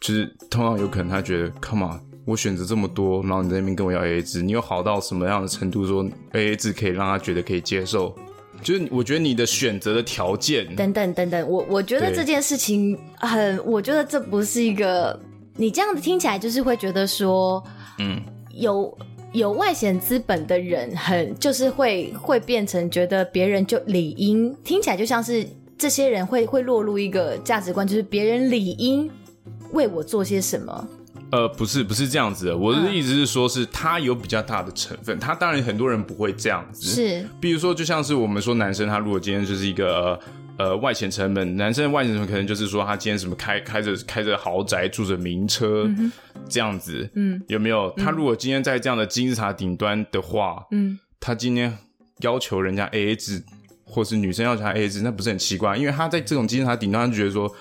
[0.00, 8.14] 就是通常有可能他觉得，Come on，我选择这么多，然后你在那边跟我要 AA 制，你有好到什么样的程度，说 AA 制可以让他觉得可以接受？
[8.62, 15.18] 就是我觉得你的选择的条件等等等等，我我觉得这件事情很，我觉得这不是一个
[15.56, 17.62] 你这样子听起来就是会觉得说，
[17.98, 18.18] 嗯，
[18.52, 18.96] 有
[19.32, 29.08] 有外显资本的人很就是会会变成觉得别人就理应听起来就像是这些人会会落入一个价值观，就是别人理应
[29.76, 30.88] 为我做些什么。
[31.30, 32.56] 呃，不是，不是这样子的。
[32.56, 35.18] 我的意思是说，是他有比较大的成分。
[35.18, 37.28] 他当然很多人不会这样子，是。
[37.40, 40.18] 比如说，就像是我们说男生，他如果今天就是一个
[40.56, 45.90] 呃外显成本，男生的外显成本可能就是说他今天什么开开着开着豪宅，住着名车，
[46.48, 47.92] 这样子，嗯，有没有？
[47.96, 51.76] 他如果今天在这样的金字塔顶端的话，嗯，他今天
[52.20, 53.42] 要求人家 AA 制，
[53.84, 55.76] 或是女生要求他 AA 制，那不是很奇怪？
[55.76, 57.52] 因为他在这种金字塔顶端，他就觉得说。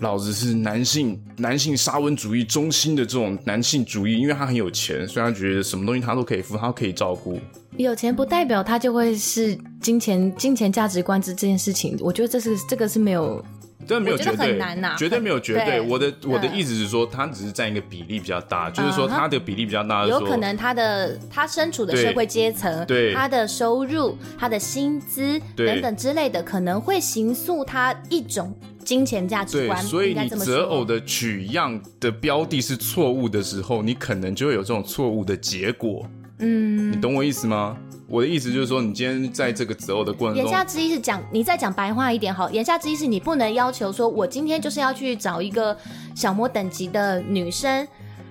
[0.00, 7.38] 老子是男性男性沙文主义中心的这种男性主义，因为他很有钱，所以他觉得什么东西他都可以付，他可以照顾。
[7.76, 13.42] 有钱不代表他就会是金钱金钱价值观这这件事情，我觉得这是这个是没有，
[13.86, 15.64] 真的没有绝对，很难呐、啊，绝对没有绝对。
[15.64, 28.54] 对我的我的意思是说，他只是占一个比例比较大，就是说他的比例比较大有可能他的他身处的社会阶层，对他的收入、他的薪资等等之类的，可能会形塑他一种。
[28.86, 36.06] 金钱价值观，对，所以你择偶的取样的标的是错误的时候，你可能就会有这种错误的结果。
[36.38, 37.76] 嗯，你懂我意思吗？
[38.08, 45.76] 我的意思就是说，你今天在这个择偶的过程中，言下之意是讲，你再讲白话一点好，言下之意是你不能要求说，我今天就是要去找一个
[46.14, 47.86] 小模等级的女生。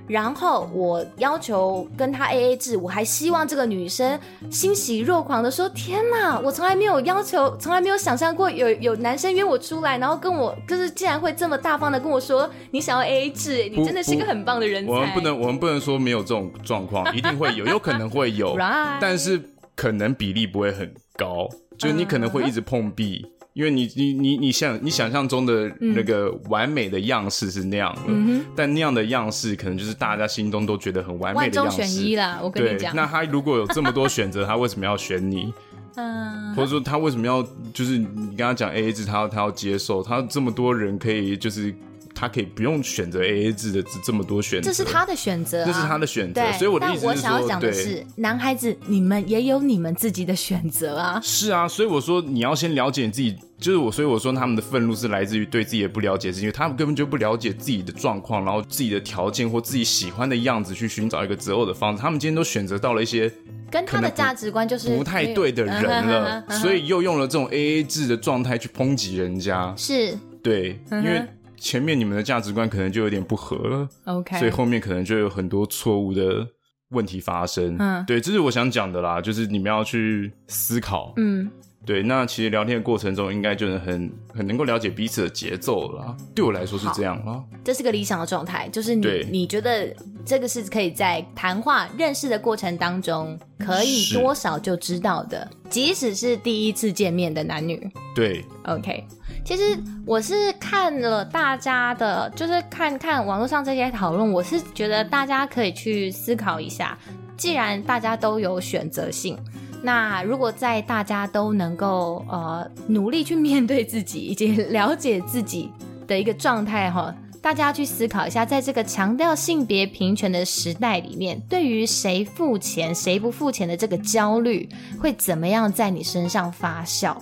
[0.07, 4.19] 然后我要求跟他 AA 制，我还希望这个女生
[4.51, 18.55] 欣喜若狂的说：“天哪，我从来没有要求，从来没有想象过有有男生约我出来，然后跟我就是竟然会这么大方的跟我说你想要 AA 制，你真的是一个很棒的人才。”我们不能，我们不能说没有这种状况， 一定会有，有可能会有.
[19.01, 19.41] 但是
[19.75, 23.23] 可能比例不会很高，就是你可能会一直碰壁。
[23.23, 23.34] Uh huh.
[23.55, 31.79] 因为你你你你想你想象中的那个完美的样式是那样的，嗯、但那样的样式可能就是大家心中都觉得很完美的样式。
[31.79, 32.93] 万中选一啦，我跟你讲。
[32.93, 35.53] 那他如果有这么多选择，他为什么要选你？
[35.95, 37.41] 嗯，或者说他为什么要
[37.73, 41.73] 就是你跟他讲 AA 制，他要他要接受，他这么多人可以就是。
[42.15, 46.41] 他可以不用选择 AA 制的这么多选择，这是他的选择，这是他的选择。
[46.53, 51.19] 所以我的意思是说，我想要讲的是，对男孩子，你们也有你们自己的选择啊。
[51.21, 62.01] 是啊，所以我说你要先了解你自己，就是我，所以我说他们的愤怒是来自于对自己的不了解，是因为他们根本就不了解自己的状况，然后自己的条件或自己喜欢的样子去寻找一个择偶的方式。
[62.01, 63.29] 他们今天都选择到了一些
[63.69, 69.73] 跟他的价值观就是不太对的人了，所以又用了这种 AA 制的状态去抨击人家。
[69.75, 71.21] 是，对，因为。
[71.65, 76.47] 前面你们的价值观可能就有点不合了，OK，所以后面可能就有很多错误的
[76.89, 77.75] 问题发生。
[77.79, 81.11] 嗯，对，这是我想讲的啦，就是你们要去思考。
[81.17, 81.49] 嗯，
[81.83, 86.17] 对，那其实聊天的过程中，应该就能很很能够了解彼此的节奏了啦。
[86.35, 89.91] 对我来说是这样啊，这是个理想的状态，就是你对你觉得
[90.23, 97.91] 这个是可以在谈话认识的过程当中可以多少就知道的，即使是第一次见面的男女。
[98.13, 99.03] 对，OK。
[99.45, 99.77] 其实
[100.07, 106.97] 我是看了大家的，就是看看网络上这些讨论，我是觉得大家可以去思考一下。
[107.37, 109.37] 既然大家都有选择性，
[109.83, 115.71] 那如果在大家都能够呃努力去面对自己以及了解自己
[116.07, 124.67] 的一个状态哈大家去思考一下，在这个强调性别平权的时代里面，对于谁付钱、谁不付钱的这个焦虑，
[124.99, 127.15] 会怎么样在你身上发酵？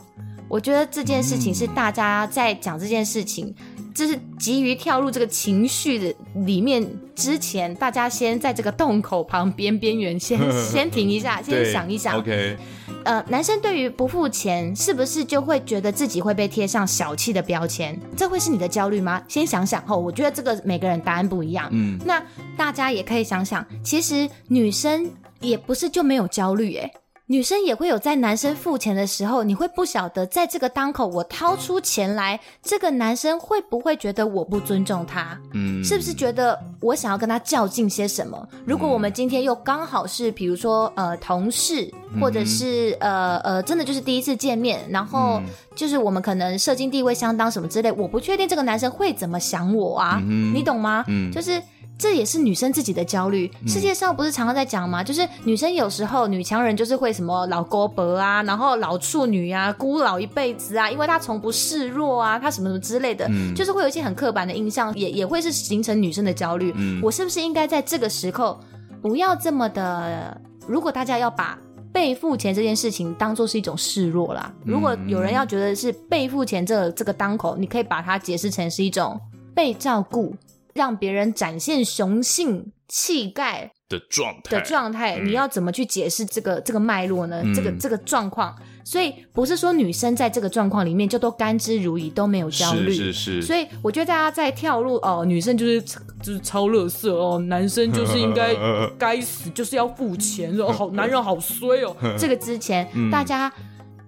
[0.53, 3.55] 我觉得这件事情是大家在讲这件事情。
[3.95, 6.15] 就是急于跳入这个情绪的
[6.47, 6.83] 里面
[7.15, 12.17] 之前，大家先在这个洞口旁边边缘先 先停一下，先想一想。
[12.17, 12.57] OK，
[13.05, 17.95] 呃，男生对于不付钱，是不是就会觉得自己会被贴上小气的标签？
[18.17, 19.21] 这会是你的焦虑吗？
[19.27, 21.69] 先想想后，我觉得这个每个人答案不一样。
[21.71, 22.19] 嗯，那
[22.57, 25.07] 大家也可以想想，其实女生
[25.39, 26.91] 也不是就没有焦虑诶。
[27.27, 35.39] 女生也会有在男生付钱的时候，你会不晓得在这个当口，我掏出钱来，这个男生会不会觉得我不尊重他？
[35.53, 38.45] 嗯，是不是觉得我想要跟他较劲些什么？
[38.65, 45.41] 如果我们今天又刚好是，比如说呃同事，或者是呃呃真的就是第一次见面，然后
[45.73, 50.21] 就是我们可能社经地位相当什么之类，我不确定这个男生会怎么想我啊？
[50.53, 51.05] 你懂吗？
[51.07, 51.62] 嗯，就是。
[51.97, 53.49] 这也是女生自己的焦虑。
[53.65, 55.03] 世界上不是常常在讲吗？
[55.03, 66.73] 就是女生有时候女强人就是会什么老姑婆啊，然后老处女啊，孤老一辈子啊，因为她从不示弱啊，她什么什么之类的，嗯、就是会有一些很刻板的印象，也也会是形成女生的焦虑。
[66.75, 68.60] 嗯、我是不是应该在这个时候
[69.01, 70.39] 不要这么的？
[70.67, 71.58] 如果大家要把
[71.91, 79.19] 被付钱这件事情当做是一种示弱啦，如果有人要觉得是被付钱这个、这个当口，你可以把它解释成是一种
[79.53, 80.34] 被照顾。
[80.73, 87.43] 让别人展现雄性气概的状态的状态，你要怎么去解释这个这个脉络呢？
[87.55, 92.93] 这个这个状况，所以不是说女生在这个状况里面就都甘之如饴，都没有焦虑。
[92.93, 93.41] 是是是。
[93.41, 98.55] 所以我觉得大家在跳入哦，女生就是就是超乐色哦，男生就是应该
[98.97, 101.95] 该死，就是要付钱哦，好男人好衰哦。
[102.17, 103.51] 这个之前大家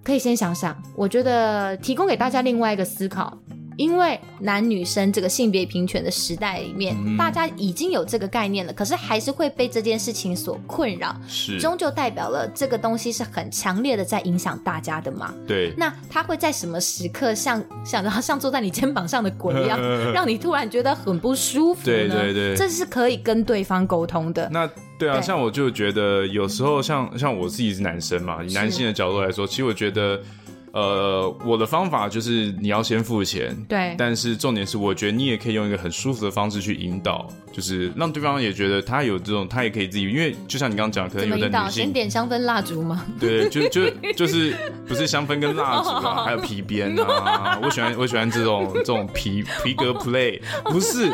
[0.02, 3.36] 可以先想想，我觉得提供给大家另外一个思考。
[3.76, 15.34] 因为男女生这个性别平权的时代里面，嗯、大家已经有这个概念了，可是还是会被这件事情所困扰，是终究代表了这个东西是很强烈的在影响大家的嘛？
[15.46, 15.74] 对。
[15.76, 19.78] 那他会在什么时刻像像像像坐在你肩膀上的鬼一样，
[20.12, 21.84] 让你突然觉得很不舒服呢？
[21.84, 24.48] 对对对，这是可以跟对方沟通的。
[24.50, 24.66] 那
[24.98, 30.18] 对啊，对像我就觉得有时候像像我自己是男生嘛，以男性的角度来说，其实我觉得。
[30.76, 33.94] 呃，我的方法就是你要先付钱，对。
[33.96, 37.26] 但是重点是，我觉得你也可以用一个很舒服的方式去引导，
[37.56, 43.02] 就是让对方也觉得他有这种，他也可以自己，因为就像你刚刚讲，可能有的女性先点香氛蜡烛吗？
[43.18, 44.54] 对，就就就是
[44.86, 51.10] 不是香氛跟蜡烛啊，还有皮鞭啊，我喜欢我喜欢这种这种皮皮革 play，不是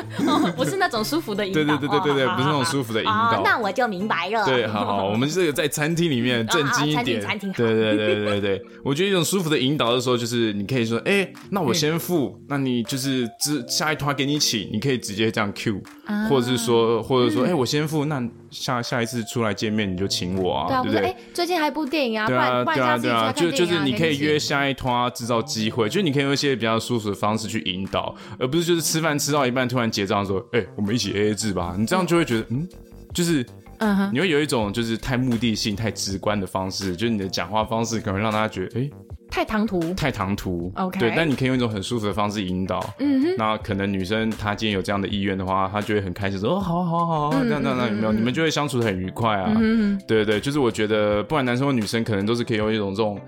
[0.56, 3.40] 不是那种舒服的引导，对对对对对对，不是那种舒服的引导。
[3.44, 4.44] 那我就明白了。
[4.44, 21.06] 对，好好，我们这个在餐厅里面正经一点，餐厅，对对对对对，我觉得一种舒服的引导的时候，就是你可以说，哎、欸，那我先付，嗯、那你就是只下一团给你请，你可以直接这样 Q，、啊、或者是说，或者说，哎、欸，我先付，那下下一次出来见面你就请我啊，对不对？
[21.06, 32.68] 哎、欸，最近还有部电影啊，对啊，对啊，对啊，就就是你可以约下一摊制造机会，就你可以用一些比较舒服的方式去引导，而不是就是吃饭吃到一半突然结账说，哎、欸，我们一起 AA 制吧，你这样就会觉得，嗯，
[33.12, 33.44] 就是。
[33.84, 38.90] 嗯哼，你会有一种就是太目的性、太直观的方式，就是你的讲话方式可能让大家觉得，哎、欸，
[39.32, 40.70] 太唐突，太唐突。
[40.76, 42.78] OK，对，但你可以用一种很舒服的方式引导。
[42.98, 48.12] 嗯哼，那可能女生她今天有这样的意愿的话，她就会很开心说，哦，好好好，这样这样这样，有没有？
[48.12, 49.50] 你们就会相处的很愉快啊。
[49.58, 53.18] 嗯，对对对，就是我觉得不管男生或女生，可能都是可以用一种这种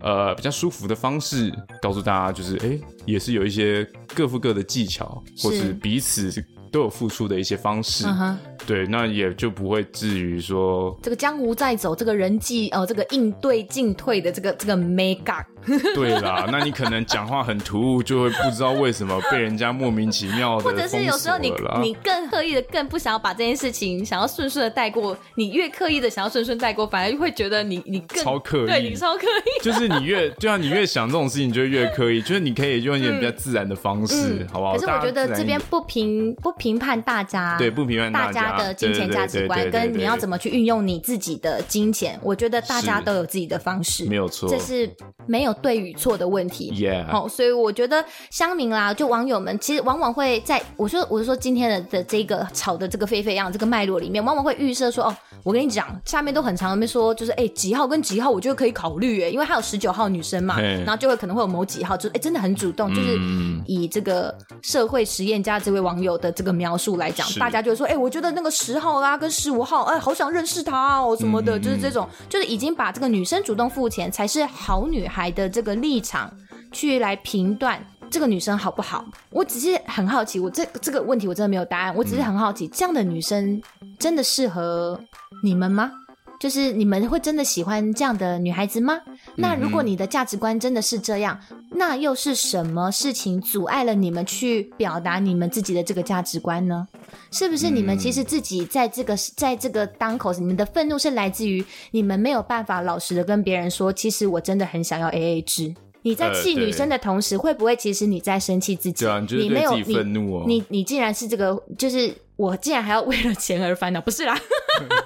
[0.00, 6.42] 呃比较舒服的方式告诉大家，就是哎、欸，也是有一些各付各的技巧，或是彼此。
[6.70, 8.34] 都有付出的一些方式，uh.
[8.66, 15.46] 对，那也就不会至于说这个江湖在走，这个人际哦，这个应对进退的这个这个 make up。
[15.94, 34.74] 对啦，那你可能讲话很突兀，就会不知道为什么被人家莫名其妙的，或者是有时候你你更刻意的更不想要把这件事情想要顺顺的带过，你越刻意的想要顺顺带过，反而会觉得你你更超刻意，对你超刻意，就是你越就像你越想这种事情，就越刻意，就是你可以用一点比较自然的方式，嗯、好不好？
[34.74, 38.50] 可是我觉得这边不评不评判大家，对，不评判大家。
[38.50, 44.90] 的金钱价值观，跟你要怎么去运用你自己的金钱，我觉得大家都有自己的方式，没有错，这是
[45.24, 46.72] 没有对与错的问题。
[46.74, 63.18] Yeah，好，所以我觉得乡民啦，就网友们，其实往往会在我说，我是说今天的的这个吵的这个沸沸扬扬这个脉络里面，往往会预设说，哦，我跟你讲，下面都很常，没说就是，哎，几号跟几号，我觉得可以考虑，哎，因为还有十九号女生嘛，然后就会可能会有某几号，就是，哎，真的很主动，就是
[63.66, 76.32] 以这个社会实验家这位网友的这个描述来讲，大家就会说，哎，我觉得那个十号啦跟十五号，哎，好想认识他哦什么的，就是这种，就是已经把这个女生主动付钱才是好女孩的这个立场。
[76.72, 79.04] 去来评断这个女生好不好？
[79.30, 83.60] 我只是很好奇，我这这个问题我真的没有答案，我只是很好奇，这样的女生
[83.98, 85.00] 真的适合
[85.42, 85.90] 你们吗？
[86.38, 89.00] 就是你们会真的喜欢这样的女孩子吗？
[89.34, 91.40] 那如果你的价值观真的是这样，
[91.72, 96.86] 那又是什么事情阻碍了你们去表达你们自己的这个价值观呢？
[97.30, 105.74] 是不是你们其实自己在这个在这个当口，你们的愤怒是来自于你们没有办法老实的跟别人说，其实我真的很想要 AA 制。
[106.02, 109.04] 你在气女生的同时，会不会其实你在生气自己？
[109.04, 110.44] 对啊，你就是对自己愤怒哦。
[110.46, 114.34] 你你你竟然是这个，就是我竟然还要为了钱而烦恼，不是啦。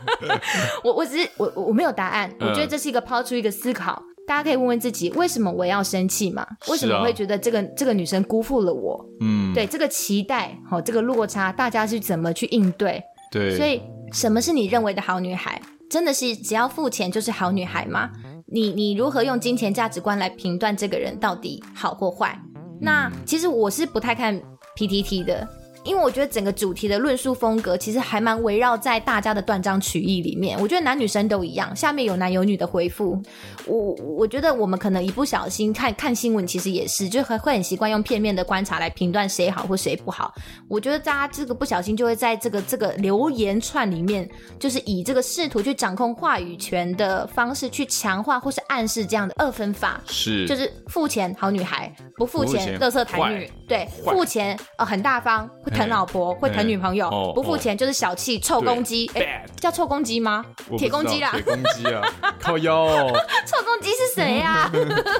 [0.84, 6.46] 我我只是我我没有答案，我觉得这是一个抛出一个思考，大家可以问问自己，为什么我要生气嘛？
[6.68, 9.04] 为什么会觉得这个这个女生辜负了我？
[9.20, 13.02] 嗯，对，这个期待，好，这个落差，大家是怎么去应对？
[13.30, 15.60] 对，所以什么是你认为的好女孩？
[15.90, 18.10] 真的是只要付钱就是好女孩吗？
[18.46, 22.38] 你你如何用金钱价值观来评断这个人到底好或坏？
[22.80, 24.40] 那其实我是不太看
[24.76, 25.46] PTT 的。
[25.84, 30.58] 因为我觉得整个主题的论述风格其实还蛮围绕在大家的断章取义里面。
[30.60, 33.20] 我觉得男女生都一样，下面有男有女的回复。
[33.66, 40.34] 我我觉得我们可能一不小心看看新闻，其实也是就会会很习惯用片面的观察来评断谁好或谁不好。
[40.68, 44.28] 我觉得大家这个不小心就会在这个这个留言串里面，
[44.58, 50.00] 就是以这个试图去掌控话语权的方式去强化或是暗示这样的二分法。
[50.06, 53.50] 是，就是付钱好女孩，不付钱乐色台女。
[53.68, 55.48] 对，付钱呃很大方。
[55.74, 59.10] 疼老婆会疼女朋友，不付钱就是小气臭公鸡。
[59.14, 60.44] 哎，叫臭公鸡吗？
[60.78, 62.02] 铁公鸡啦，铁公鸡啊，
[62.40, 62.86] 靠腰。
[63.46, 64.70] 臭公鸡是谁呀？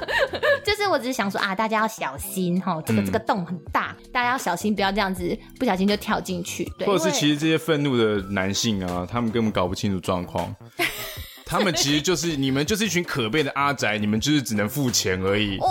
[0.65, 6.65] 就是我只是想说啊，大家要小心哈，这个这个洞很大，大家要小心，不要这样子不小心就跳进去。
[6.79, 10.55] 对，或者是其实这些愤怒的男性啊，他们根本搞不清楚状况，
[11.55, 15.57] 他们其实就是你们就是一群可悲的阿宅，你们就是只能付钱而已。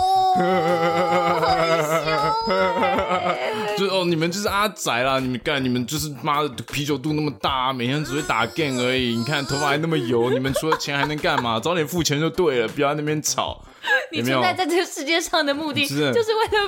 [3.76, 5.18] 就哦，你们就是阿宅啦！
[5.18, 9.14] 你们干，你们就是妈的啤酒肚那么大，每天只会打 game 而已。
[9.14, 11.60] 你看头发还那么油，你们除了钱还能干嘛？
[11.60, 13.62] 早点付钱就对了，不要在那边吵。
[14.10, 16.18] 你存在在这个世界上的目的，就是为了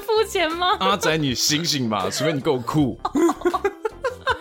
[0.02, 0.76] 付钱吗？
[0.80, 2.06] 阿宅，你醒醒吧！
[2.10, 3.00] 除非你够酷。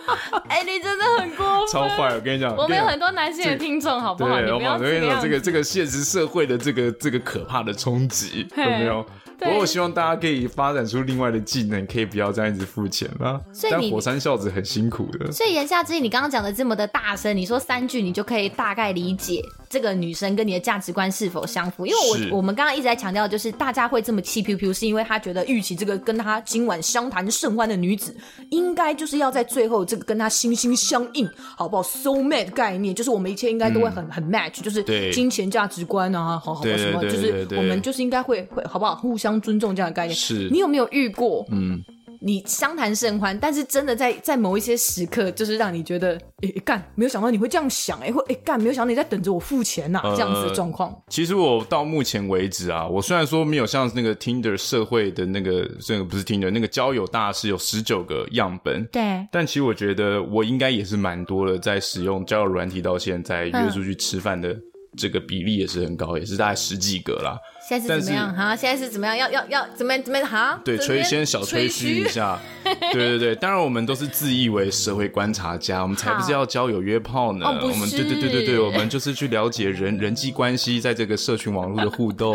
[0.48, 2.14] 哎、欸，你真的很过分，超坏！
[2.14, 4.30] 我跟你讲，我们有很多男性的听众，好不好？
[4.30, 4.74] 不要这样。
[4.74, 9.04] 我跟你讲，这个这个现实社会的这个这个可怕的冲击，有没有？
[9.38, 13.40] 不过我希望大家可以发展出另外的技能，可以不要这样一直付钱啦。
[13.52, 15.30] 所以但火山孝子很辛苦的。
[15.30, 21.86] 所以言下之意，你刚刚讲的这么的大声，你说三句，你就可以大概理解这个女生跟你的价值观是否相符。
[21.86, 28.16] 因为我我们刚刚一直在强调，就是大家会这么气 Q Q，是因为他觉得玉琪这个跟他今晚相谈甚欢的女子，
[28.50, 34.82] 应该就是要在最后这个跟他心心相印，好不好？Soul mate 概念，就是我们一切应该都会很、嗯、很 match，就是
[35.12, 38.96] 金钱价值观啊，好好什么，就是我们就是应该会会好不好？
[38.96, 40.16] 互相尊重这样的概念。
[40.16, 41.46] 是你有没有遇过？
[41.50, 41.80] 嗯，
[42.20, 50.94] 你相谈甚欢，但是真的在在某一些时刻，就是让你觉得，哎、欸、干，没有想到你会这样想，哎，或哎干，没有想到你在等着我付钱呐、这样子的状况。
[51.08, 64.56] 其实我到目前为止啊，我虽然说没有像那个 Tinder 社会的那个，这个不是 Tinder 那个交友大师有十九个样本，对，但其实我觉得我应该也是蛮多的，在使用交友软体到现在约出去吃饭的
[64.96, 67.36] 这个比例也是很高，也是大概十几个啦。
[67.68, 68.54] 现在是怎么样哈？
[68.54, 69.16] 现在是怎么样？
[69.16, 70.60] 要要要怎么怎么哈？
[70.64, 72.38] 对，吹先小吹嘘一下。
[72.92, 77.46] 对对对，当然我们都是自以为社会观察家，我们才不是要交友约炮呢。
[77.46, 82.34] 我们对对对对对，我们就是去了解人人际关系在这个社群网络的互动，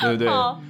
[0.00, 0.28] 对 不对？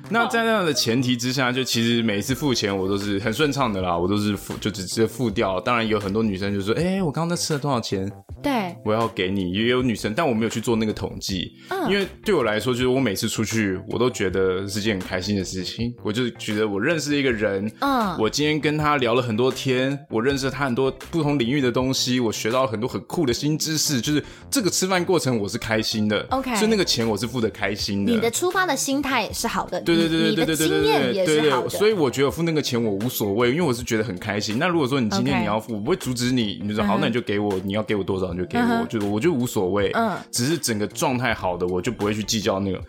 [0.09, 5.61] 那在那样的前提之下，就其实每一次付钱我都是 很顺畅的啦，我都是付就直接付掉。
[5.61, 8.11] 当然有很多女生就说：“哎，我刚刚那吃了多少钱？”
[8.43, 9.53] 对，我要给你。
[9.53, 11.53] 也有女生，但我没有去做那个统计，
[11.89, 13.79] 因为对我来说，就是我每次出去。
[13.93, 28.13] 我都觉得是件很开心的事情，我就觉得我认识一个人，嗯，我今天跟他聊了很多天，我认识了他很多不同领域的东西，我学到了很多很酷的新知识，就是这个吃饭过程我是开心的，OK，所以那个钱我是付的开心的。
[28.13, 30.81] 你的出发的心态是好的，对对对对对对对对
[31.13, 34.59] 对对对，所以我觉得付那个钱我无所谓，因为我是觉得很开心。
[34.59, 42.81] 那如果说你今天你要付，我不会阻止你，你就说好，那你就给我，你要给我多少你就给我，就我就无所谓，嗯，只是整个状态好的我就不会去计较那个。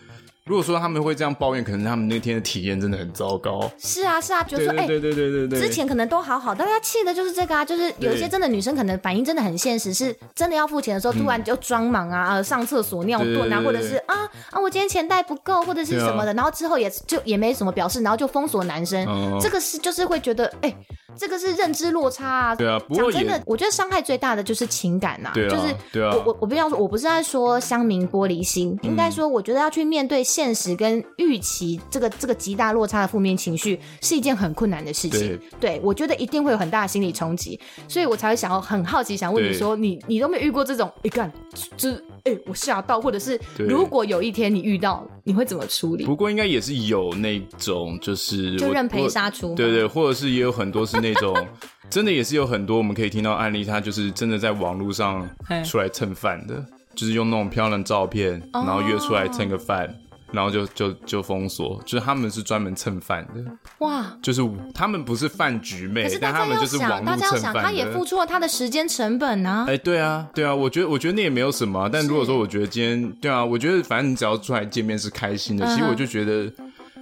[0.46, 3.72] 如果说他们会这样抱怨，可能他们那天的体验真的很糟糕。
[3.78, 19.08] 是啊，是啊，就是说，哎，对对对对对，之前可能都好好，但他气的就是这个啊，就是有一些真的女生可能反应真的很现实，是真的要付钱的时候，突然就装忙啊，上厕所尿遁啊，或者是啊啊，我今天钱袋不够，或者是什么的，然后之后也就也没什么表示，然后就封锁男生。
[19.40, 20.76] 这个是就是会觉得，哎，
[21.16, 22.54] 这个是认知落差啊。
[22.54, 25.74] 对啊，不过真的，我觉得伤害最大的就是情感呐、就是。
[25.94, 35.38] 我我我不要说，我不是在说乡民玻璃心，嗯、应该说，我觉得要去面对现实跟预期这个这个极大落差的负面情绪，是一件很困难的事情。
[35.60, 40.92] 对，对我觉得一定会有很大的心理冲击，所以我才会想要很好奇，想问你说，你你都没遇过这种？
[41.04, 41.32] 一干
[41.78, 46.04] 就是哎，我吓到，或者是如果有一天你遇到，你会怎么处理？
[46.04, 51.36] 不过应该也是有那种，就是就认赔杀出，对对，或者是也有很多是那种，
[51.92, 55.30] 真的也是有很多我们可以听到案例，他就是真的在网络上
[55.64, 56.66] 出来蹭饭的，
[56.96, 59.94] 就是用那种漂亮的照片，然后约出来蹭个饭。
[60.34, 63.46] 哦然后就就就封锁，就是他们是专门蹭饭的
[63.80, 64.42] 哇，就是
[64.74, 67.16] 他们不是饭局妹，但他们就是网络蹭饭的。
[67.16, 69.66] 大家要想，他也付出了他的时间成本啊。
[69.68, 71.88] 哎，对啊，对啊，我觉得我觉得那也没有什么。
[71.94, 76.52] 但如果说我觉得今天对啊，我觉得反正你只要出来见面是开心的，其实我就觉得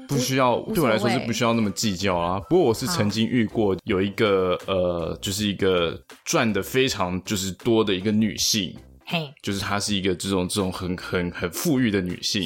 [0.08, 2.38] 不需要，对我来说是不需要那么计较啊。
[2.50, 8.76] 不过我是曾经遇过有一个呃，就是一个赚的非常就是多的一个女性，
[9.06, 12.44] 嘿，就是她是一个这种这种很很很富裕的女性，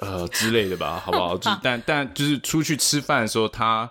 [0.00, 1.36] 呃之类的吧，好不好？
[1.38, 3.90] 就但但就是出去吃饭的时候，她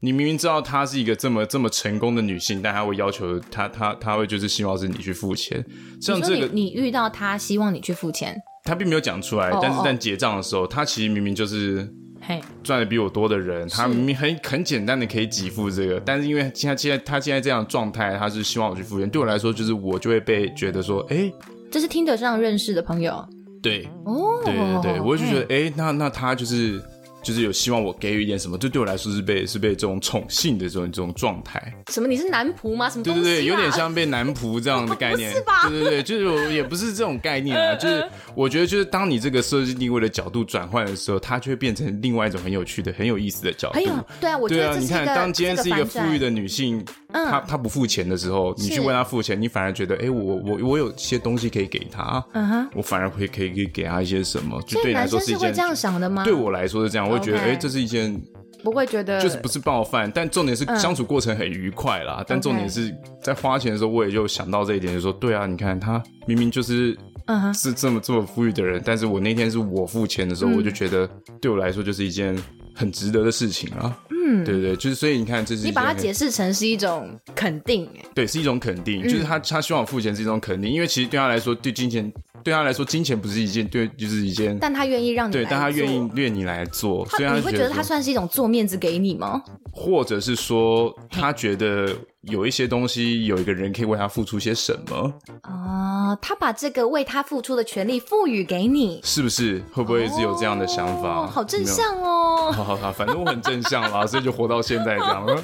[0.00, 5.64] 你明明知道她是一个这么这么成功的女性，但她会要求她她她会就是希望是你去付钱。
[6.00, 11.88] 像这个你，你遇到她希望你去付钱，她并没有讲出来，但是但结账的时候，她其实明明就是
[12.20, 19.08] 嘿赚的比我多的人，她明明很很简单的可以给付这个，但是因为现在现在她现在这样的状态，她是希望我去付钱。
[19.08, 21.32] 对我来说，就是我就会被觉得说，哎，
[21.70, 23.26] 这是听得上认识的朋友。
[23.64, 26.78] 对，哦，对对对，我就觉得，哎、欸，那那他就是
[27.24, 31.60] 就是有希望我给予一点什么，就对我来说是被是被这种宠幸的这种这种状态。
[31.90, 32.06] 什么？
[32.06, 32.88] 你是男仆吗？
[32.88, 33.04] 什么、啊？
[33.04, 35.68] 对对对，有点像被男仆这样的概念，是吧？
[35.68, 43.74] 对对对，就是我也不是这种概念啊， 就是我觉得，就是当你这个设计定位的角度转换的时候，它就会变成另外一种很有趣的、很有意思的角度。
[43.74, 46.84] 很有，对啊，我觉得对啊，你看，当今天是一个富裕的女性。
[47.14, 56.24] 她她不付钱的时候，你去问她付钱，你反而觉得，哎，我我我有些东西可以给她，嗯哼，我反而会可以可以给她一些什么，就对你来说是一件这样想的吗？
[56.24, 58.20] 对我来说是这样，我会觉得，哎，这是一件
[58.62, 62.24] 不会觉得就是不是冒犯，但重点是相处过程很愉快啦。
[62.26, 66.96] 但重点是在花钱的时候，我也就想到这一点，就说，对啊，你看他明明就是
[67.26, 71.08] 嗯是这么这么富裕的人，但是我那天是我付钱的时候，我就觉得
[71.40, 72.36] 对我来说就是一件
[72.74, 73.96] 很值得的事情啊。
[74.26, 82.10] 嗯，对对，就是所以你看，这是你把它解释成是一种肯定，对，是一种肯定，就是他他希望我付钱是一种肯定，因为其实对他来说，对金钱
[82.42, 89.42] 对他来说，金钱不是一件对，就是一件，但他愿意让你对，但他愿意愿你来做，所以他你会觉得他算是一种做面子给你吗？
[89.70, 95.12] 或者是说他觉得有一些东西有一个人可以为他付出些什么
[95.42, 96.16] 啊？
[96.22, 99.60] 他把这个为他付出的权利赋予给你，是不是？
[99.72, 101.24] 会不会是有这样的想法？
[101.24, 102.13] 哦好正向哦！
[102.52, 104.06] 好好好，反正我很正向啦。
[104.06, 105.42] 所以就活到现在这样了，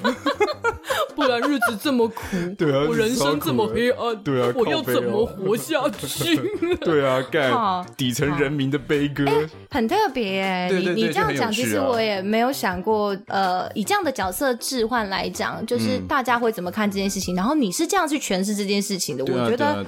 [1.15, 2.23] 不然日子这么苦，
[2.57, 6.37] 对啊，我人生这么黑暗，对啊，我要怎么活下去？
[6.81, 9.25] 对啊，干底层人民的悲歌，
[9.71, 10.71] 很特别哎。
[10.71, 17.35] 你你这样讲，其实我也没有想过，呃，以这样的角色置换来讲，就是大家会怎么看这件事情？
[17.35, 19.85] 然后你是这样去诠释这件事情的，我觉得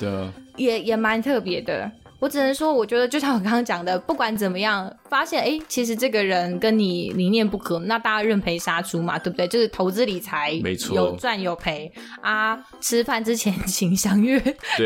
[0.56, 1.90] 也也蛮特别的。
[2.22, 9.48] 我只能说，我觉得就像我刚刚讲的，不管怎么样，发现哎，其实这个人跟你理念不合，那大家认赔杀出嘛，对不对？
[9.48, 12.56] 就是投资理财，没错，有赚有赔啊。
[12.80, 14.38] 吃饭之前 请详阅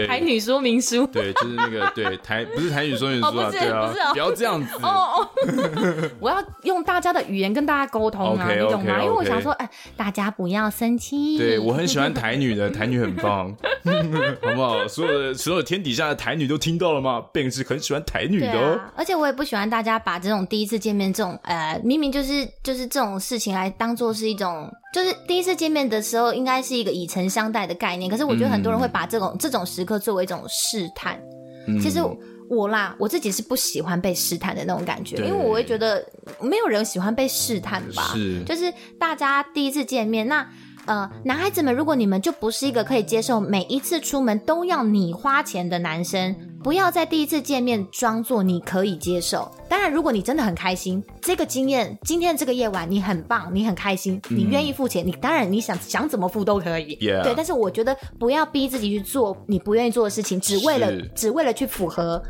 [0.09, 5.29] 台女说明书，对，就是那个对台不是台女说明书啊，对啊，不要这样子哦哦。
[6.19, 8.99] 我要用大家的语言跟大家沟通啊，你懂吗？
[9.03, 11.37] 因为我想说，哎，大家不要生气。
[11.37, 13.55] 对，我很喜欢台女的，台女很棒，
[14.41, 14.89] 好不好？
[14.89, 17.25] 所有的所有天底下的台女都听到了吗？
[17.33, 28.11] 并是很喜欢台女的哦，而且我也不喜欢大家把这种第一次见面这种呃，明明就是就是这种事情来当做是一种，就是第一次见面的时候应该是一个以诚相待的概念。
[28.11, 31.21] 可是我觉得很多人会把这种、嗯、这种时刻作为一种试探。
[31.69, 32.01] 嗯、其实
[32.49, 36.05] 我啦，我自己是不喜欢被试探的那种感觉，因为我会觉得
[36.41, 38.13] 没有人喜欢被试探吧。
[38.15, 40.47] 是，就是大家第一次见面那。
[40.87, 49.51] 呃，男孩子们，如果你们就不是一个可以接受每一次出门都要你花钱的男生，不要在第一次见面装作你可以接受。
[49.69, 56.95] 当然，如果你真的很开心，这个经验，今天这个夜晚你很棒，你很开心，你愿意付钱，你当然你想想怎么付都可以。
[56.97, 62.23] 对，但是我觉得不要逼自己去做你不愿意做的事情，只为了只为了去符合。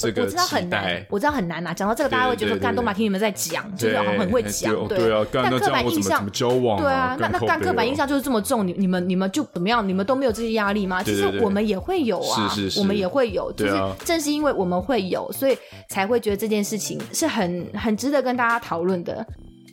[0.00, 1.74] 我知道很难，我知道很难呐。
[1.74, 5.26] 讲到这个，大家会觉得干都马听你们在讲，就是好像很会讲，对啊。
[5.32, 6.30] 但刻板印象，
[6.78, 8.66] 对啊，那那干刻板印象就是这么重。
[8.66, 9.86] 你你们你们就怎么样？
[9.86, 11.02] 你们都没有这些压力吗？
[11.02, 13.52] 其实我们也会有啊，我们也会有。
[13.52, 13.72] 就是
[14.04, 15.56] 正是因为我们会有，所以
[15.88, 19.24] 才会觉得这件事情是很很值得跟大家讨论的。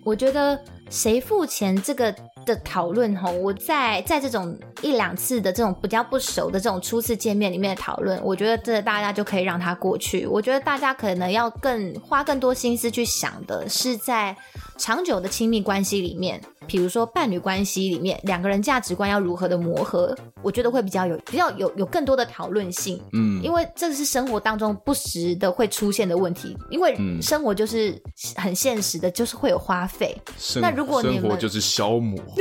[0.04, 0.60] 我觉得
[0.90, 2.14] 谁付钱这个
[2.46, 10.26] 的讨论吼，我在在这种一两次的这种比较不熟的这种初次见面里面的讨论，我觉得这大家就可以让它过去。
[10.26, 14.36] 我觉得大家可能要更花更多心思去想的是在
[14.78, 23.00] 长久的亲密关系里面，比如说伴侣关系里面，两个人价值观要如何的磨合，我觉得会比较有比较有有更多的讨论性。
[23.14, 28.02] 嗯，因为这是生活当中不时的会出现的问题，因为生活就是
[28.36, 30.16] 很现实的，就是会有花费。
[30.56, 32.18] 那如果生活就是消磨。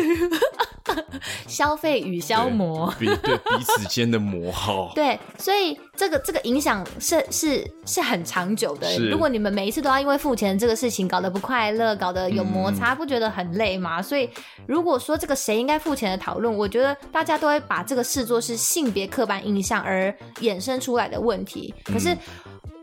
[1.47, 8.99] 消费与消磨，对对彼此间的磨耗， 对，所以这个这个影响是是是很长久的。
[9.11, 14.01] 如果你们每一次都要因为付钱这个事情搞得不快乐，搞得有摩擦，嗯、不觉得很累吗？
[14.01, 14.31] 所以
[14.67, 21.75] 如果说这个谁应该付钱的讨论，我觉得大家都会把这个视作是性别刻板印象而衍生出来的问题。
[21.85, 22.17] 可是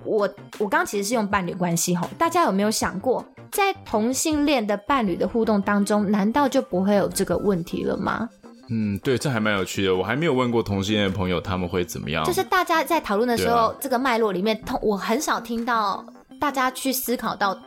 [0.05, 0.29] 我
[0.59, 3.25] 我刚刚其实是用伴侣关系吼，大家有没有想过？
[3.51, 8.27] 在同性恋的伴侣的互动当中，难道就不会有这个问题了吗？
[8.69, 9.95] 嗯，对，这还蛮有趣的。
[9.95, 12.25] 我还没有问过同性恋的朋友，他们会怎么样？
[12.25, 16.03] 就是大家在讨论的时候，啊、这个脉络里面，同我很少听到
[16.39, 17.57] 大家去思考到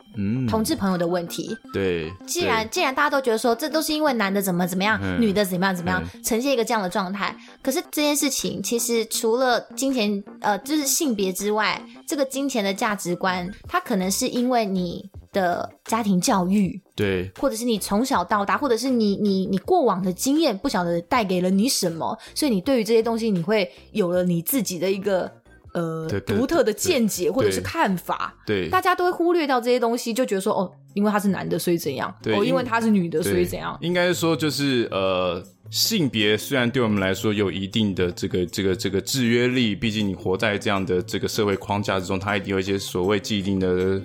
[0.49, 1.57] 同志朋友的问题。
[1.64, 7.37] 嗯、对，既然既然大家都觉得说这都是因为男的怎么怎么样，嗯、女的怎么样怎么样，嗯、呈现一个这样的状态。
[7.62, 15.09] 可是这件事情其实除了金钱，呃，就是性别之外，这个金钱的价值观，它可能是因为你。
[15.31, 25.31] 的家庭教育，对，或者是你从小到大，或者是你你你过往的经验，不晓得带给了你什么，所以你对于这些东西，你会有了你自己的一个
[25.75, 28.35] 呃独特的见解或者是看法。
[28.47, 32.14] 对，大家都会忽略掉这些东西，就觉得说哦，因为他是男的，所以怎样？
[32.23, 33.77] 对，哦，因为他是女的，所以怎样？
[33.81, 44.01] 应该说就是呃，性别虽然对我们来说有一定的这个这个这个制约力，毕竟你活在这样的这个社会框架之中，它一定有一些所谓既定的。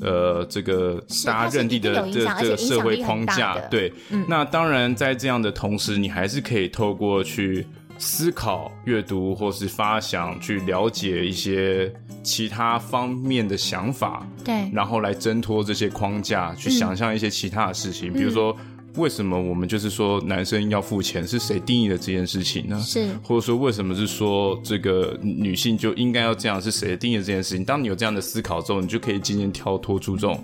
[0.00, 7.64] 呃，这个大家认定的这这个社会框架，对，嗯、那当然在这样的同时，你还是可以透过去
[7.98, 11.92] 思考、阅读或是发想，去了解一些
[12.22, 18.56] 其他方面的想法，对，然后来挣脱这些框架，去想象一些其他的事情，嗯、比如说。
[18.96, 21.24] 为什么我们就是说男生要付钱？
[21.24, 22.80] 是谁定义的这件事情呢？
[22.80, 26.60] 是，或者说为什么是说这个女性就应该要这样？
[26.60, 27.64] 是谁定义的这件事情？
[27.64, 30.42] 当你有这样的思考之后，你就可以渐渐跳脱出这种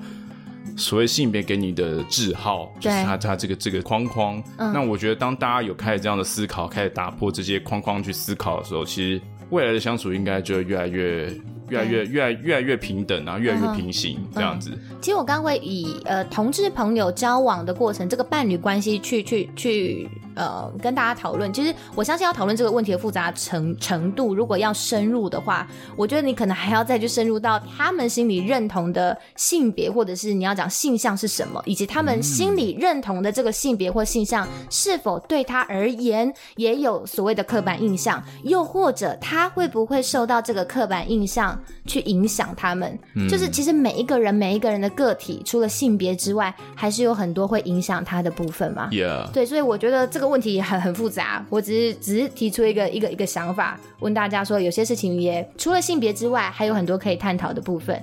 [0.77, 4.43] 所谓性别给你的字号，就是他他这个这个框框。
[4.59, 9.21] 嗯、那我觉得，当大家有开始这样的思考，开始打破这些框框去思考的时候，其实
[9.51, 11.33] 未来的相处应该就会越来越。
[11.69, 14.71] 越来越、越来越来越平等啊，越来越平行、嗯、这样子。
[15.01, 21.53] 其实我刚刚会以呃同志朋友交往的过程，这个伴侣关系去去去呃跟大家讨论。
[21.53, 41.54] 其实我相信要讨论这个问题的复杂程程度，如果要深入的话，我觉得你可能还要再去深入到他们心里认同的性别，或者是你要讲性向是什么，以及他们心里认同的这个性别或性向是否对他而言也有所谓的刻板印象，又或者他会不会受到这个刻板印象。
[41.87, 48.89] 去影响他们，嗯、就是其实每一个人每一个人的个体，除了性别之外，还是有很多会影响他的部分嘛。
[49.33, 51.45] 对，所以我觉得这个问题很很复杂。
[51.51, 58.01] 我只是只是提出一个一个一个想法，问大家说，有些事情也除了性别之外，还有很多可以探讨的部分。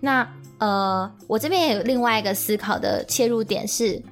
[0.00, 0.26] 那
[0.58, 4.02] 呃，我这边也有另外一个思考的切入点是。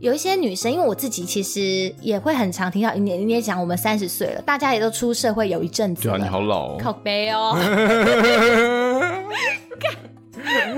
[0.00, 6.16] 有一些女生，因为我自己其实也会很常听到你，你也讲我们三十岁了，大家也都出社会有一阵子了。
[6.16, 7.54] 对啊，你好老哦，靠背哦。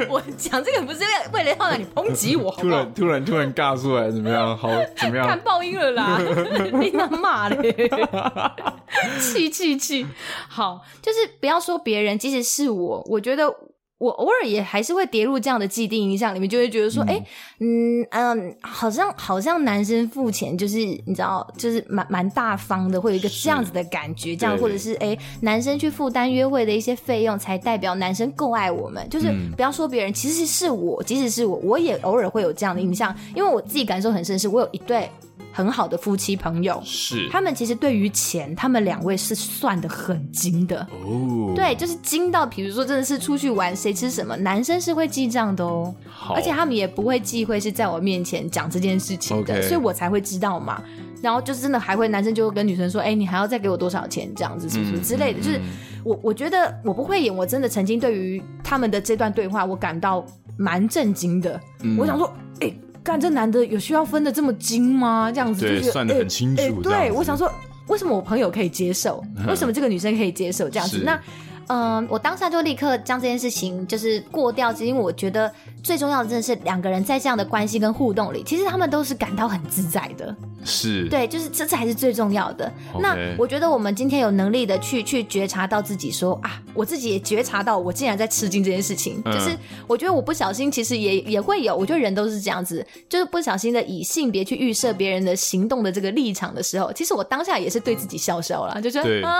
[0.08, 0.98] 我讲这个不是
[1.32, 4.58] 为了要让你抨击我好不好，突然突然突然尬出来，怎么样？
[4.58, 5.24] 好，怎么样？
[5.28, 6.18] 看报应了啦！
[6.80, 7.72] 你他骂嘞，
[9.20, 10.04] 气气气！
[10.48, 13.54] 好，就是不要说别人，即使是我，我觉得。
[14.02, 17.24] 我偶尔也还是会跌入这样的既定印象里面，就会觉得说，哎、
[17.60, 29.08] 嗯，嗯嗯，好像好像男生付钱就是你知道，就是蛮蛮大方的，会有一个这样子的感觉，这样或者是哎，男生去负担约会的一些费用，才代表男生够爱我们。
[29.08, 35.08] 就是不要说别人，其实是我，即使是我，我也偶尔会有这样的印象，因为我自己感受很深，是我有一对。
[35.52, 41.52] 很好的夫妻朋友是，他们其实对于钱，他们两位是算的很精的哦。
[41.54, 45.94] 对，就是精到，比如说真的是出去玩，谁吃什么，男生是会记账的哦。
[46.34, 50.82] 而且他们也不会忌讳是在我面前讲这件事情的.所以我才会知道嘛。
[51.20, 54.32] 然后就是真的还会，男生就会跟女生说：“哎、欸，你还要再给我多少钱？
[54.34, 55.60] 这样子是不是、嗯、之类的？”就是
[56.02, 60.24] 我我觉得我不会演，我真的曾经对于他们的这段对话，我感到
[60.56, 61.60] 蛮震惊的。
[61.82, 62.26] 嗯、我想说，
[62.60, 62.76] 哎、欸。
[63.02, 65.30] 干，这男的有需要分的这么精吗？
[65.32, 66.62] 这样子对，就是算得很清楚。
[66.62, 67.50] 欸欸、对，我想说，
[67.88, 69.22] 为什么我朋友可以接受？
[69.48, 70.98] 为什么这个女生可以接受这样子？
[71.00, 71.20] 是那
[71.68, 75.50] 嗯，我当下就立刻将这件事情就是过掉，因为我觉得
[75.82, 80.34] 最重要的真的是两个人在这样的关系跟互动里，其实他们都是感到很自在的。
[80.64, 82.70] 是，对，就是这才是最重要的。
[82.94, 83.00] Okay.
[83.00, 89.56] 那我觉得我们今天有能力的去去觉察到自己说啊，我自己也觉察到我竟然在吃惊这件事情，嗯、就是
[89.88, 99.34] 我觉得我不小心其实也也会有，我觉得人都是这样子，就是不小心的以性别去预设别人的行动的这个立场的时候，其实我当下也是对自己笑笑了，就觉得啊，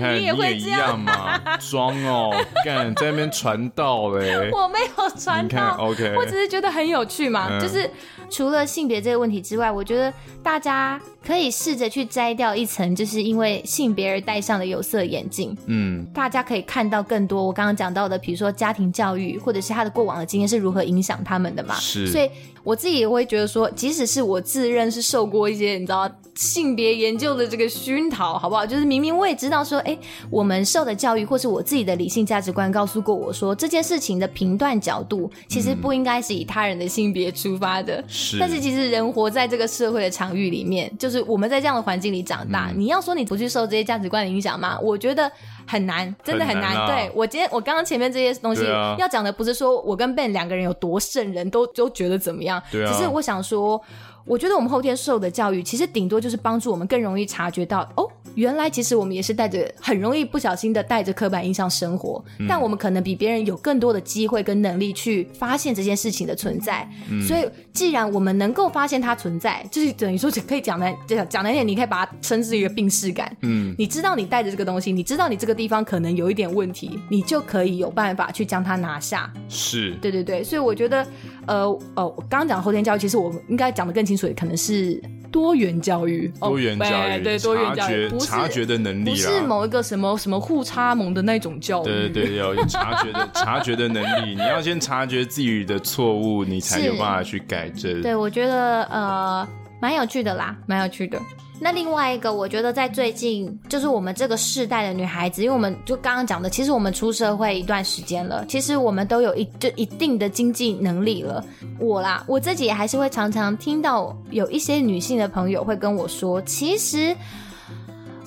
[0.00, 2.30] 你你也会这样，你也一样嘛，装哦，
[2.64, 7.90] 干在那边传道嘞，我没有传道，OK，我只是觉得很有趣嘛，就是。
[8.32, 15.52] 除了性别这个问题之外，我觉得大家可以试着去摘掉一层，就是因为性别而戴上的有色眼镜。
[15.66, 21.74] 嗯，大家可以看到更多我刚刚讲到的，比如说家庭教育，或者是他的过往的经验是如何影响他们的嘛。
[21.74, 22.30] 是，所以
[22.62, 26.08] 我自己也会觉得说，即使是我自认是受过一些你知道
[26.40, 28.64] 性别研究的这个熏陶，好不好？
[28.64, 29.96] 就是明明我也知道说，哎，
[30.30, 38.02] 我们受的教育或是我自己的理性价值观告诉过我说，这件事情的评断角度其实不应该是以他人的性别出发的。
[38.08, 44.78] 是，但是其实人活在这个社会的场域里面，就是我们在这样的环境里长大，嗯、你要说你不去受这些价值观的影响吗？
[44.80, 45.30] 我觉得
[45.66, 46.70] 很难，真的很难。
[46.70, 53.78] 很难啊、对，我今天我刚刚前面这些东西、啊、要讲的不是说我跟 Ben 两个人有多圣人，都都觉得怎么样，对啊、只是我想说。
[54.24, 66.88] 我觉得我们后天受的教育，其实顶多就是帮助我们更容易察觉到，哦，原来其实我们也是带着很容易不小心的带着刻板印象生活，嗯、但我们可能比别人有更多的机会跟能力去发现这件事情的存在。
[67.10, 73.34] 嗯、所以，既然我们能够发现它存在，就是等于说可以讲难讲讲难点，你可以把它称之于一个病视感。
[73.42, 79.32] 嗯，你知道你带着这个东西，你知道你这个地方可能有一点问题，你就可以有办法去将它拿下。
[79.48, 81.06] 是，对对对，所以我觉得。
[81.46, 81.64] 呃
[81.96, 86.30] 哦，我刚刚讲后天教育，其实我们应该讲的更清楚，也可能是多元教育。
[86.40, 91.84] 多元教育，哦、对多元教育，察觉的能力，不是某一个什么什么互插盟的那种教育。
[91.84, 98.02] 对对有察觉的 察觉的能力，你要先察觉自己的错误，你才有办法去改正。
[98.02, 99.48] 对，我觉得呃，
[99.80, 101.20] 蛮有趣的啦，蛮有趣的。
[101.62, 111.44] 那另外一个，我觉得在最近，就是我们这个世代的女孩子，因为我们就刚刚讲的，其实我们出社会一段时间了，其实我们都有一就一定的经济能力了。
[111.78, 117.14] 我啦，我自己也还是会常常听到有一些女性的朋友会跟我说，其实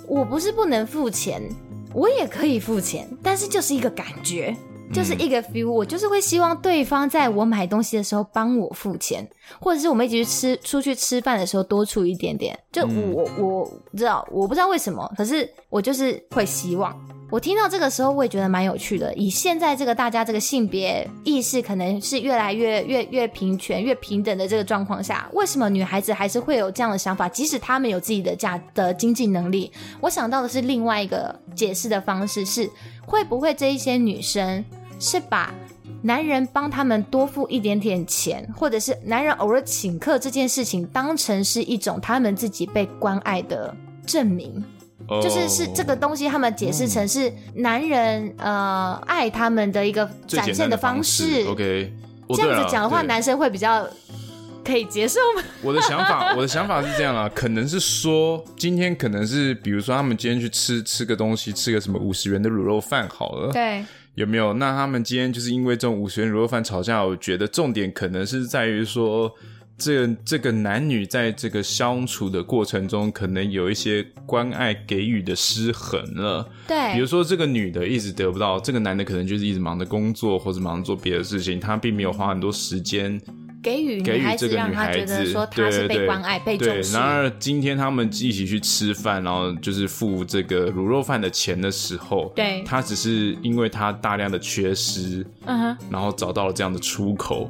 [0.08, 1.42] 我不是不能付钱，
[1.92, 4.56] 我也可以付钱，但是就是一个感觉。
[4.94, 9.28] 就是一个 feel，我就是会希望对方在我买东西的时候帮我付钱，
[9.60, 12.58] 或者是我们一起去吃出去吃饭的时候多出一点点。
[12.72, 16.96] 就我我知道，我不知道为什么，可是我就是会希望。
[17.32, 19.12] 我听到这个时候，我也觉得蛮有趣的。
[19.16, 27.28] 以现在这个大家这个性别意识可能是越来越越越平权、越平等的这个状况下，为什么女孩子还是会有这样的想法？
[27.28, 32.70] 即使她们有自己的价的经济能力，我想到的是另外一个解释的方式是：
[33.04, 34.64] 会不会这一些女生？
[35.04, 35.54] 是把
[36.02, 43.76] 男人帮他们多付一点点钱，或者是男人偶尔请客这件事情，当成是一种他们自己被关爱的
[44.06, 44.64] 证明
[45.08, 45.22] ，oh.
[45.22, 48.48] 就是是这个东西，他们解释成是男人、oh.
[48.48, 51.46] 呃爱他们的一个展现的方式。
[51.50, 51.94] OK，
[52.30, 53.86] 这样子讲的话，男生会比较
[54.64, 55.44] 可以接受吗？
[55.62, 63.84] 我的想法， 我的想法是这样啊，可能是说今天可能是比如说他们今天去吃吃个东西，吃个什么五十元的卤肉饭好了，对。
[64.16, 64.54] 有没有？
[64.54, 69.34] 那他们今天就是因为这种五十元卤肉饭吵架，我觉得重点可能是在于说，
[69.76, 76.48] 这个、这个男女在这个相处的过程中，可能有一些关爱给予的失衡了。
[76.68, 83.20] 对，比如说这个女的一直得不到，这个男的可能就是一直忙着工作或者忙着做别的事情，他并没有花很多时间。
[83.64, 86.94] 给予女孩子，让她觉得说她是被关爱、被重视。
[86.94, 97.50] 然而今天他们一起去吃饭，然后就是付这个卤肉饭的钱的时候，对，他只是因为他大量的缺失，嗯哼，然后找到了这样的出口。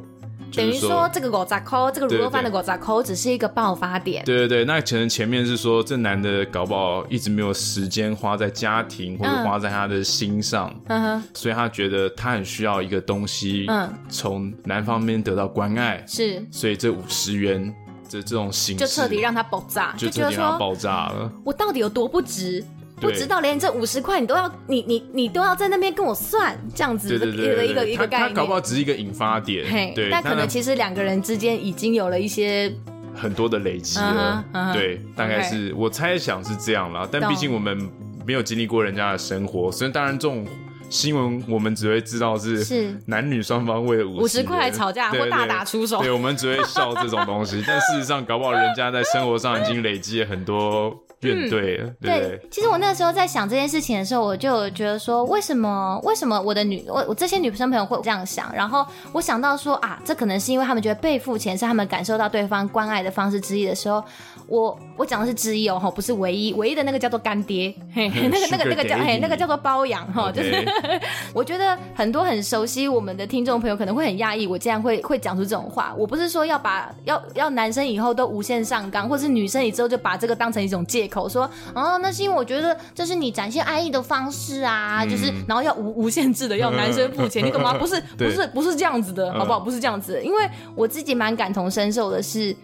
[0.56, 4.24] 等于说，这个五十块，这个卤肉饭的五十块，只是一个爆发点。
[4.26, 17.74] 对对对，那可能前面是说，这男的搞不好一直没有时间花在家庭，或者花在他的心上，嗯哼，所以他觉得他很需要一个东西，嗯，从男方面得到关爱，是，所以这五十元
[18.08, 21.32] 这这种形式，就彻底让他爆炸，就彻底让他爆炸了。
[21.43, 22.64] 我到底有多不值？
[23.02, 28.30] 不知道连这五十块你都要，你你你都要在那边跟我算这样子的一个一个一个概念。
[28.30, 30.10] 他搞不好只是一个引发点，嘿，对。
[30.10, 32.74] 但可能其实两个人之间已经有了一些
[33.14, 37.08] 很多的累积了，对，大概是我猜想是这样啦。
[37.12, 37.78] 但毕竟我们
[38.26, 40.46] 没有经历过人家的生活，所以当然这种
[40.89, 47.62] 新闻我们只会知道是是男女双方为了五十块吵架或大打出手，对，我们只会笑这种东西。
[47.68, 51.03] 但事实上，搞不好人家在生活上已经累积了很多。
[51.32, 58.54] 嗯，对，对，其实我那个时候在想这件事情的时候，我就觉得说，为什么为什么我的女我我这些女生朋友会这样想？
[58.54, 64.04] 然后我想到说啊，这可能是因为他们觉得被付钱是他们感受到对方关爱的方式之一的时候。
[64.48, 70.64] 我我讲的是之一哦，不是唯一，唯一的那个叫做干爹，嘿，那个那个那个叫嘿，那个叫做包养哈，就是
[71.34, 75.96] 我觉得很多很熟悉我们的听众朋友可能会很讶异，我竟然会会讲出这种话。
[75.98, 87.74] 我不是说要把要要男生以后都无限上纲，或是女生以后就把这个当成一种借口，说哦，那是因为我觉得这是你展现爱意的方式啊，就是然后要无无限制的要男生付钱，你懂吗？
[87.78, 89.59] 不是 不是不是这样子的，好不好？
[89.59, 92.55] 不是这样子的，因为我自己蛮感同身受的是。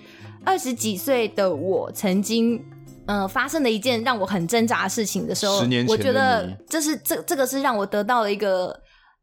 [0.45, 2.63] 二十几岁的我曾经，
[3.05, 8.73] 呃，发生了一件让我很挣扎的事情的时候，我觉得这是这这个是让我得到了一个。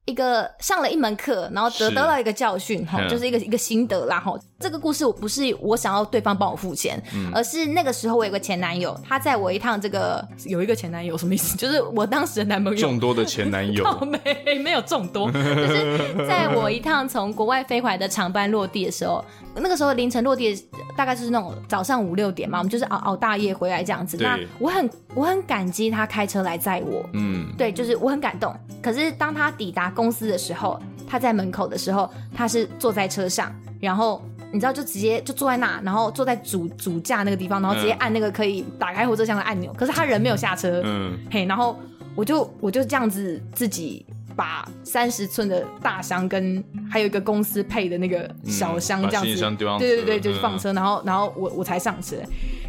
[0.09, 4.33] 一个上了一门课，然后得得到了一个教训，哈，就是一个一个心得啦，哈。
[4.59, 11.57] 这个故事我不是我想要对方帮我付钱，嗯，而是那个时候我有个前男友，他载我一趟这个有一个前男友什么意思？
[11.57, 13.85] 就是我当时的男朋友众多的前男友，
[14.45, 19.25] 没没有众多，就是在我一趟从国外飞回来的长班落地的时候，
[19.57, 20.55] 那个时候凌晨落地
[20.97, 24.17] 大概就是那种早上五六点嘛，我们就是熬熬大夜回来这样子。
[24.19, 28.55] 那我很我很感激他开车来载我，嗯，对，就是我很感动。
[28.83, 29.87] 可是当他抵达。
[29.97, 30.79] 公司的时候，
[31.09, 33.51] 他在门口的时候，他是坐在车上，
[33.81, 34.21] 然后
[34.57, 39.71] 你知道，就直接就坐在那，然后坐在主主驾那个地方，然后直接按那个可以打开后车厢的按钮。
[39.75, 41.79] 可是他人没有下车，嗯，嘿，然后
[42.15, 49.29] 我就我就这样子自己把三十寸的大箱跟还有一个公司配的那个小箱这样子，
[49.77, 52.17] 嗯、对对对，就是放车，嗯、然后然后我我才上车。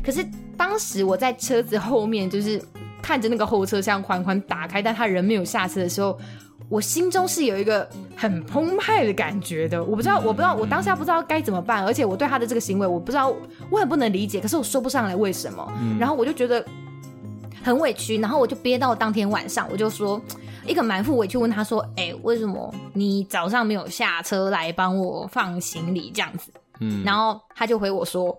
[0.03, 0.25] 可是
[0.57, 2.61] 当时我在车子后面，就是
[3.01, 6.19] 看着那个后车厢缓缓打开，但他人没有下车的时候。
[6.69, 13.33] 我心中是有一个很澎湃的感觉的，我不知道，我不知道，我当下不知道该怎么办，而且我对他的这个行为，我不知道，
[13.69, 16.63] 我很不能理解，可是我说不上来为什么，嗯、然后我就觉得
[17.63, 20.21] 很委屈，然后我就憋到当天晚上，我就说
[20.65, 26.51] 一个满腹委屈问他说：“哎、欸，为什么你早上没有下车来帮我放行李这样子？”
[26.81, 28.37] 嗯，然后他就回我说：“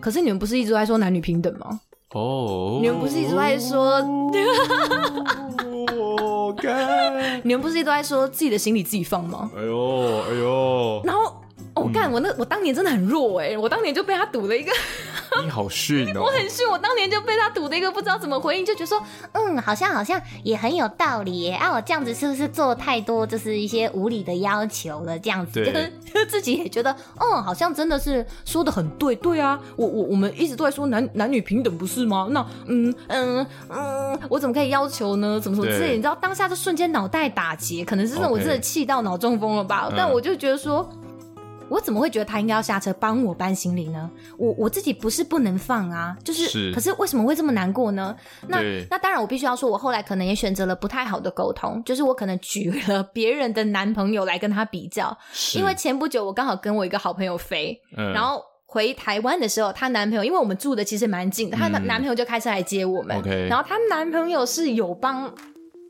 [0.00, 1.80] 可是你们不是一直在说男女平等吗？
[2.14, 4.00] 哦，你们不是一直在说。
[6.50, 7.12] 哦”
[7.44, 9.50] 你们不是都在说自己的行李自己放吗？
[9.56, 11.37] 哎呦，哎呦，然后。
[11.78, 14.72] 我干、哦，我那我当年真的很弱哎、欸，我当年就被他堵了一个。
[15.44, 16.22] 你好逊哦！
[16.22, 19.00] 我很逊，我当年就被他堵的一个，不知道怎么回应，就觉得说，
[19.32, 21.52] 嗯，好像好像也很有道理耶。
[21.52, 25.18] 啊，我这样子是不是做太多，就是一些无理的要求了？
[25.18, 32.26] 这样子，对就自己也觉得，嗯，好像真的是说的很对，对啊，我我我们一直都在说男男女平等，不是吗？
[32.30, 35.38] 那嗯嗯嗯，我怎么可以要求呢？
[35.38, 35.90] 怎么说之类？
[35.90, 39.94] 你知道当下就瞬间脑袋打结，可能是我真的气到脑中风了吧？Okay.
[39.96, 40.88] 但我就觉得说。
[41.68, 44.10] 我怎么会觉得他应该要下车帮我搬行李呢？
[44.36, 48.16] 我我自己不是不能放啊，就是，是可是为什么会这么难过呢？
[48.46, 48.60] 那
[48.90, 55.16] 那当然，我必须要说，我后来可能也选择了不太好的沟通，就是我可能举了 别人的男朋友来跟他比较，
[55.56, 65.32] 因为前不久我刚好跟我一个好朋友飞，嗯、然后回台湾的时候，她男朋友因为我们住的其实蛮近的，她的男朋友就开车来接我们，嗯、然后她男朋友是有帮。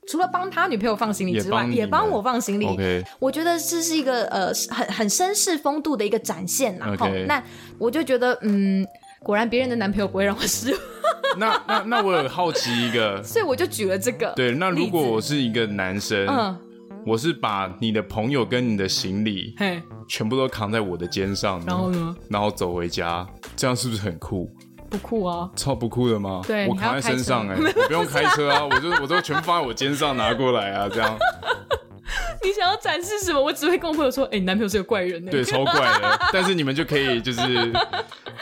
[0.09, 2.66] 除了帮他女朋友放行李之外，也帮我放行李。
[2.66, 3.04] Okay.
[3.18, 6.96] 我觉得这是一个呃很很绅士风度的一个展现呐。
[6.96, 7.26] Okay.
[7.26, 7.42] 那
[7.78, 8.86] 我就觉得，嗯，
[9.22, 10.80] 果然别人的男朋友不会让我失望。
[11.36, 14.32] 那那那我有好奇一个， 所以我就举了这个。
[14.34, 16.59] 对，那如果我是一个男生，嗯，
[17.04, 24.50] 我是把你的朋友跟你的行李，嘿，全部都扛在我的肩上，然后呢，然后走回家，这样是不是很酷？
[24.89, 26.43] 不酷啊，超不酷的吗？
[26.47, 31.16] 对，我扛在身上哎、欸， 我不用开车啊，我就我都全放在我肩上拿过来啊，这样。
[32.43, 33.43] 你想要展示什么？
[33.43, 35.32] 我只会跟我朋友说，哎、欸，你男朋友是个怪人呢、欸。
[35.32, 36.18] 对，超怪的。
[36.32, 37.72] 但是你们就可以就是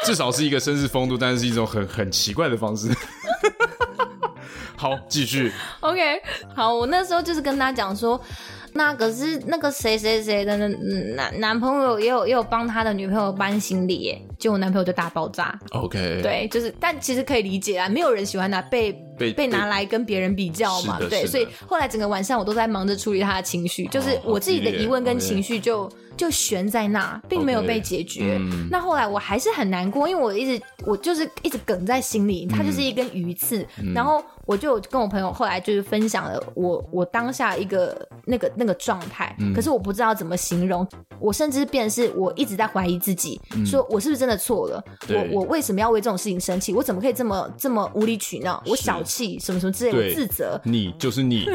[0.04, 2.88] 至少是一个绅士风度，但是是一种很很奇怪的方式。
[4.76, 5.50] 好，继续。
[5.80, 6.22] OK，
[6.54, 8.20] 好，我那时候就是跟他讲说。
[8.72, 15.58] 那可是那个谁谁谁的男男朋友也有也有帮他的女朋友搬行李耶，结果我男朋友就大爆炸。
[15.70, 28.38] OK，对，就是，但其实可以理解啊，没有人喜欢拿被被被拿来跟别人比较嘛，对，所以后来整个晚上我都在忙着处理他的情绪，就是我自己的疑问跟情绪就就悬在那，并没有被解决。
[28.70, 34.22] 那后来我还是很难过，因为我一直我就是一直梗在心里，它就是一根鱼刺，然后。
[34.46, 40.86] 我就跟我朋友后来就是分享了我我当下一个那个那个状态，嗯、可是我不知道怎么形容，
[41.18, 44.82] 我甚至变是我一直在怀疑自己，嗯、说我是不是真的错了？
[45.08, 46.72] 我我为什么要为这种事情生气？
[46.72, 48.62] 我怎么可以这么这么无理取闹？
[48.66, 50.60] 我小气什么什么之类的，我自责。
[50.64, 51.46] 你就是你，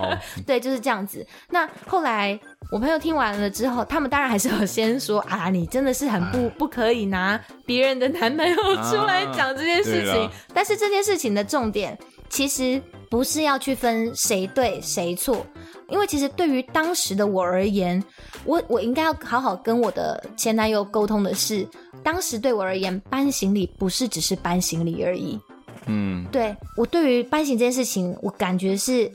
[0.00, 1.26] 嗯、 对，就是这样子。
[1.50, 2.38] 那后来
[2.70, 10.24] 我朋友听完了之后，他们当然还是有先说啊，你真的是很不不可以拿别人的男朋友出来讲这件事情。
[10.24, 11.98] 啊、但是这件事情的重点。
[12.30, 12.78] 其实
[13.08, 15.46] 不是要去分谁对谁错，
[15.88, 18.04] 因为其实对于当时的我而言，
[18.44, 21.66] 我我应该要好好跟我的前男友沟通的是，
[22.02, 25.40] 当时对我而言，搬行李不是只是搬行李而已。
[25.86, 29.10] 嗯，对，我对于搬行这件事情，我感觉是，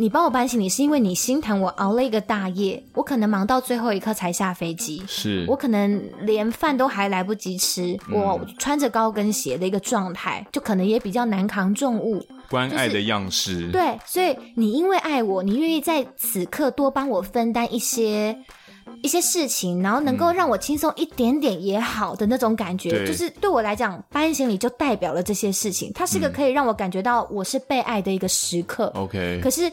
[0.00, 5.44] 你帮我搬行李是因为你心疼我熬了一个大夜，我可能忙到最后一刻才下飞机，是。
[5.46, 12.24] 我可能连饭都还来不及吃，嗯、我穿着高跟鞋的一个状态，就可能也比较难扛重物。
[12.48, 18.34] 关爱的样式，就是，对，所以你因为爱我，你愿意在此刻多帮我分担一些
[19.02, 28.90] 一些事情，然后能够让我轻松一点点也好的那种感觉，嗯、就是对我来讲，搬行李就代表了这些事情，它是个可以让我感觉到我是被爱的一个时刻。
[28.94, 29.70] OK，可是。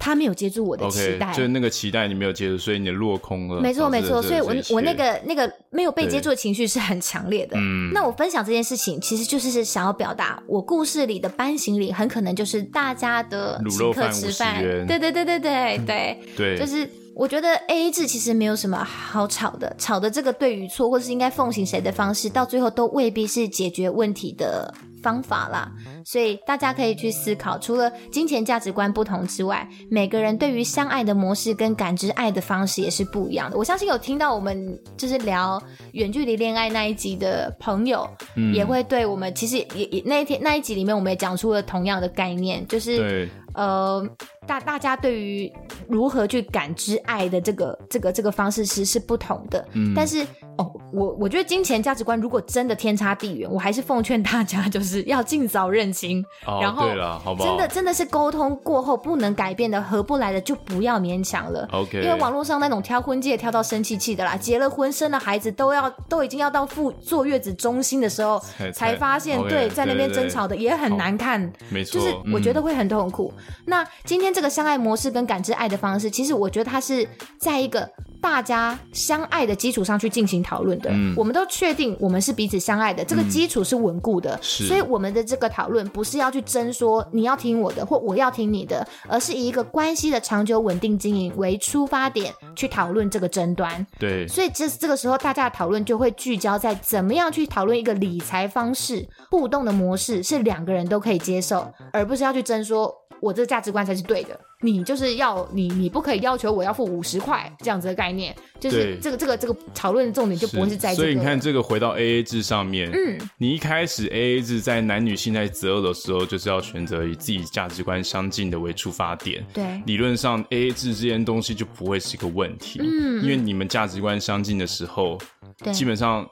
[0.00, 3.60] 他没有接住我的期待，就是那个期待你没有接住，所以你落空了。
[3.60, 7.56] 没错没错，所以我我那个那个没有被接住的情绪是很强烈的。
[7.58, 14.62] 嗯，那我分享这件事情，其实就是想要表达，我故事里的班行李很可能就是大家的请客吃饭。
[14.62, 24.72] 对对对对对对对，就是我觉得 AA 制其实没有什么好吵的，吵的这个对与错，或是应该奉行谁的方式，到最后都未必是解决问题的
[25.02, 25.70] 方法啦，
[26.04, 33.56] 所以大家可以去思考，除了金钱价值观不同之外，每个人对于相爱的模式跟感知爱的方式也是不一样的。
[33.56, 44.06] 我相信有听到我们就是聊远距离恋爱那一集的朋友，嗯、也会对我们其实也也那一天那一集里面，我们也讲出了同样的概念，就是对呃。
[44.46, 45.52] 大大家对于
[45.86, 50.26] 如何去感知爱的这个这个这个方式是是不同的，嗯，但是
[50.56, 57.48] 哦，我我觉得金钱价值观如果真的天差地远，我还是奉劝大家就是要尽早认清，哦、然后对了，好不好？
[57.48, 62.00] 真的真的是沟通过后不能改变的合不来的就不要勉强了，OK？
[62.02, 73.32] 因为网络上那种挑婚戒挑到生气气的啦，结了婚生了孩子都要都已经要到妇坐月子中心的时候才，才发现，okay, 对，在那边争吵的也很难看，没错，就是我觉得会很痛苦。
[73.36, 77.06] 嗯、那今天这个相爱模式跟感知爱的方式，其实我觉得它是
[77.38, 77.88] 在一个
[78.20, 80.90] 大家相爱的基础上去进行讨论的。
[80.92, 84.38] 嗯，我们都确定我们是彼此相爱的，这个基础是稳固的。
[84.42, 93.86] 是，所以我们的这个讨论不是要去争说你要听我的或我要听你的，而是以一个关系的长久稳定经营为出发点去讨论这个争端。
[93.98, 102.94] 对，所以这这个时候大家的讨论就会聚焦在怎么样去讨论一个理财方式互动的模式是两个人都可以接受，而不是要去争说。
[103.20, 111.02] 我这个价值观才是对的，你就是要你，你不可以要求我要付五十块这样子的概念，就是这个这个这个讨论的重点就不会是在这个。
[111.02, 125.18] 所以你看，这个回到 AA 制上面，嗯，你一开始 AA 制在男女性在择偶的时候，就是要选择以自己价值观相近的为出发点，对，理论上 AA 制这件东西就不会是一个问题，嗯，因为你们价值观相近的时候，
[125.58, 126.28] 对，基本上。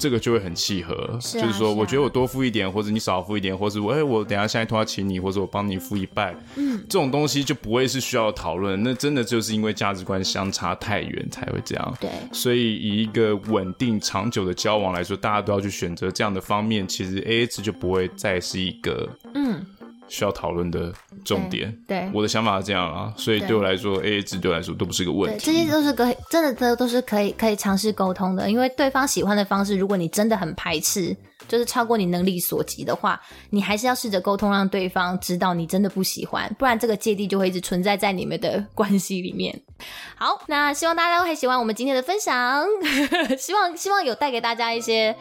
[0.00, 11.96] 这个就会很契合，是啊、就是说，我觉得我多付一点，或者你少付一点，或者我哎，我等一下下一通要请你，或者我帮你付一半，嗯，这种东西就不会是需要讨论，那真的就是因为价值观相差太远才会这样。
[12.00, 19.64] 对，所以以一个稳定长久的交往来说，大家都要去选择这样的方面，其实 AA 制就不会再是一个嗯。
[20.10, 20.92] 需要讨论的
[21.24, 22.10] 重点，对，对。
[22.12, 31.16] 我的想法是这样啊，所以对我来说，AA 制对我来说都不是个问题，这些都是可以，真的都都是可以可以尝试沟通的，因为对方喜欢的方式，如果你真的很排斥，
[31.48, 33.20] 就是超过你能力所及的话，
[33.50, 39.60] 你还是要试着沟通，让对方知道你真的不喜欢，不然这个芥蒂就会一直存在在你们的 关系里面。
[40.16, 42.64] 好，那希望大家都会喜欢我们今天的分享，
[43.38, 45.16] 希望希望有带给大家一些。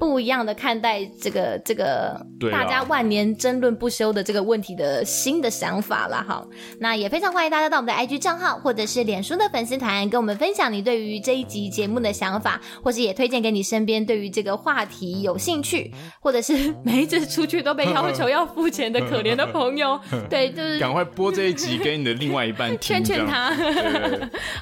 [0.00, 2.20] 不一样的看待这个这个
[2.50, 6.24] 大家万年争论不休的这个问题的新的想法了。
[6.26, 6.44] 好，
[6.80, 19.98] 那也非常欢迎大家到我们的 IG 账号或者是脸书的粉丝团，跟我们分享你对于这一集节目的想法，或是也推荐给你身边对于这个话题有兴趣，或者是每一次出去都被要求 要付钱的可怜的朋友。
[20.28, 23.54] 对，就是赶快播这一集给你的另外一半听， 劝劝他。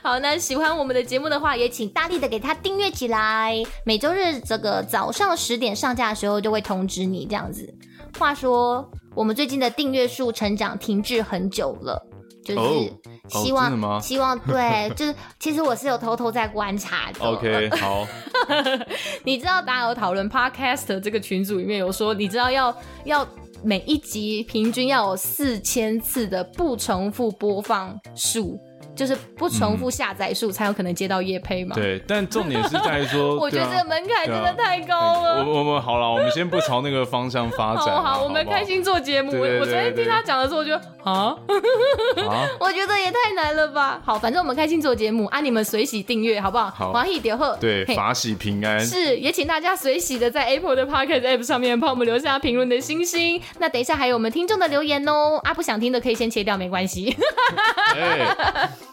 [0.03, 3.57] 好，那喜欢我们的节目的话，也请大力的给他订阅起来。
[3.87, 5.31] 每周日这个早上。
[5.41, 7.73] 十点上架的时候就会通知你这样子。
[8.19, 12.05] 话说，我们最近的订阅数成长停滞很久了，
[12.45, 12.93] 就是
[13.29, 17.21] 希望、oh, oh, 希望对， 就是其实我是有偷偷在观察的。
[17.25, 18.07] OK， 好。
[19.25, 22.75] 你知道大家有讨论 Podcast 这个群组里面有说，你知道要
[23.05, 23.27] 要
[23.63, 28.59] 每一集平均要有四千次的不重复播放数。
[29.01, 31.75] 就是不重复下载数才有可能接到业配嘛？
[31.75, 35.43] 对，但重点是在说， 我觉得这个门槛真的太高了。
[35.43, 37.87] 我我们好了，我们先不朝那个方向发展。
[37.87, 39.33] 好好，我们开心做节目。
[39.33, 41.35] 我昨天听他讲的时候，我觉得啊，
[42.61, 44.03] 我觉得也太难了吧。
[44.05, 46.69] 好，反正我们开心做节目啊，你们随喜订阅好不好？
[46.71, 47.57] 好，欢喜点贺。
[47.59, 48.79] 对，法喜平安。
[48.79, 53.41] 是，也请大家随喜的在 Apple 的 Podcast App 上面帮我们留下评论的星星。
[53.59, 55.41] 那等一下还有我们听众的留言哦。
[55.43, 57.17] 啊，不想听的可以先切掉，没关系。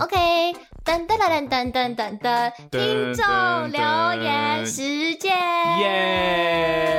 [0.00, 0.54] OK，
[0.84, 3.24] 噔噔噔噔噔噔噔，听众
[3.70, 3.80] 留
[4.20, 5.32] 言时间，
[5.80, 6.98] 耶！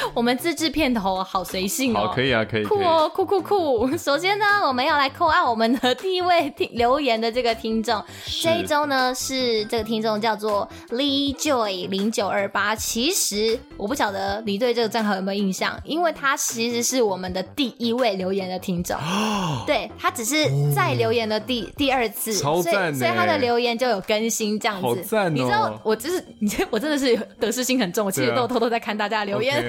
[0.12, 3.96] 我们自制片头好随性哦，好，可以啊，可以，酷哦，酷酷酷！
[3.96, 8.04] 首先呢，我们要来扣按我们的第一位听留言的这个听众，
[8.42, 12.74] 这一周呢是这个听众叫做 Lee Joy 零九二八。
[12.74, 18.96] 其实我不晓得你对这个账号有没有印象，因为他其实是我们的第一位留言的听众，
[19.66, 24.82] 对，他只是在留言的第第二次，超赞，所以他的留言就有更新这样子。
[24.82, 25.30] 好赞哦！
[25.30, 29.64] 你知道我就是你，我真的是得失心很重，我其实都偷偷在看大家的留言。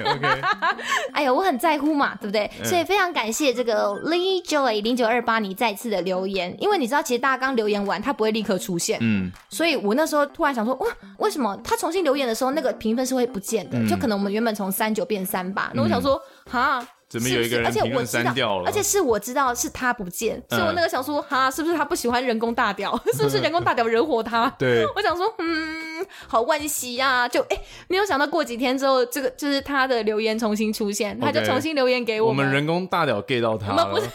[1.12, 2.50] 哎呀，我很在乎嘛，对不对？
[2.64, 10.86] 所以非常感谢这个 Lee Joy 零九二八你再次的留言，因为你知道，其实大家刚留言完，他不会立刻出现，嗯，所以我那时候突然想说，哇，
[11.18, 13.78] 为什么他重新留言的时候，那个评分是会不见的？
[13.88, 16.86] 就可能我们原本从三九变三八，那我想说，哈。
[17.08, 18.64] 怎么有一个人评论删掉了？
[18.66, 22.98] 而且是我知道是他不见，所以我那个想说，哈，是不是他不喜欢人工大屌？
[23.16, 24.48] 是不是人工大屌惹火他？
[24.58, 27.28] 对， 我想说，嗯，好惋惜呀。
[27.28, 27.56] 就哎，
[27.88, 32.28] 没有想到过几天之后，这个就是他的留言重新出现，他就重新留言给我。
[32.28, 33.86] 我们人工大屌 get 到他了？
[33.86, 34.06] 不是，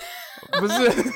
[0.59, 0.91] 不是。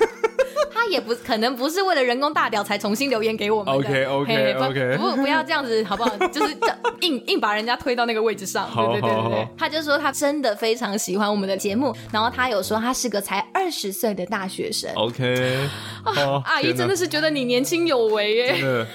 [0.72, 3.72] 他也不可能不是为了人工大屌才重新留言给我们的。
[3.80, 6.16] OK OK OK，不不要这样子好不好？
[6.28, 6.56] 就是
[7.00, 8.70] 硬硬把人家推到那个位置上。
[8.76, 9.48] 对对对对对。
[9.58, 14.92] 他就说他真的非常喜欢我们的节目，然后他有说他是个才二十岁的大学生。
[14.96, 15.68] OK，
[16.44, 18.86] 阿姨真的是觉得你年轻有为耶。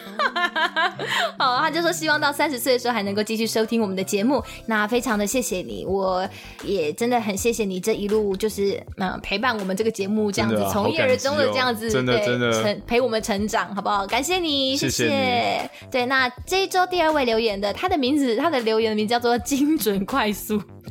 [1.38, 4.43] 好，他就说希望到三十岁的时候还能够继续收听我们的节目。
[4.66, 6.28] 那非常的谢谢你，我
[6.62, 11.70] 也真的很谢谢你这一路就是嗯陪伴我们这个节目这样子从一而终的这样。
[11.70, 14.07] 真的真的成陪我们成长，好不好？
[14.07, 15.70] 感谢你，谢谢。
[15.91, 20.61] 对，那这一周第二位留言的，他的名字，他的留言的名字叫做“精准快速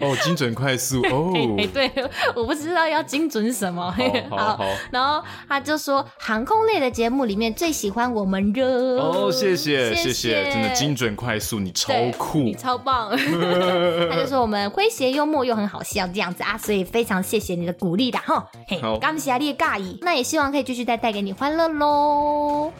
[0.00, 1.32] 哦，精准快速哦。
[1.74, 1.90] 对，
[2.34, 3.94] 我不知道要精准什么。
[4.30, 4.64] 好，好，好。
[4.90, 8.98] 然后他就说，航空类的节目里面最喜欢我们热。
[8.98, 13.10] 哦，谢谢，谢谢，真的精准快速，你超酷，你超棒。
[13.10, 18.46] 他就说我们诙谐幽默又很好笑这样子啊，所以非常谢谢你的鼓励的哈。
[18.80, 19.98] 嘿，感谢你的介意。
[20.02, 22.72] 那也希望可以继续再带给你欢乐喽。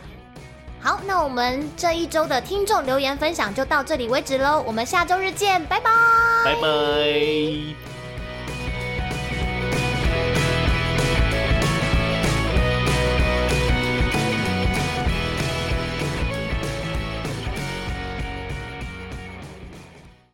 [0.81, 4.63] 好，那我们这一周的听众留言分享就到这里为止喽。
[4.67, 5.91] 我们下周日见，拜拜，
[6.45, 7.94] 拜拜。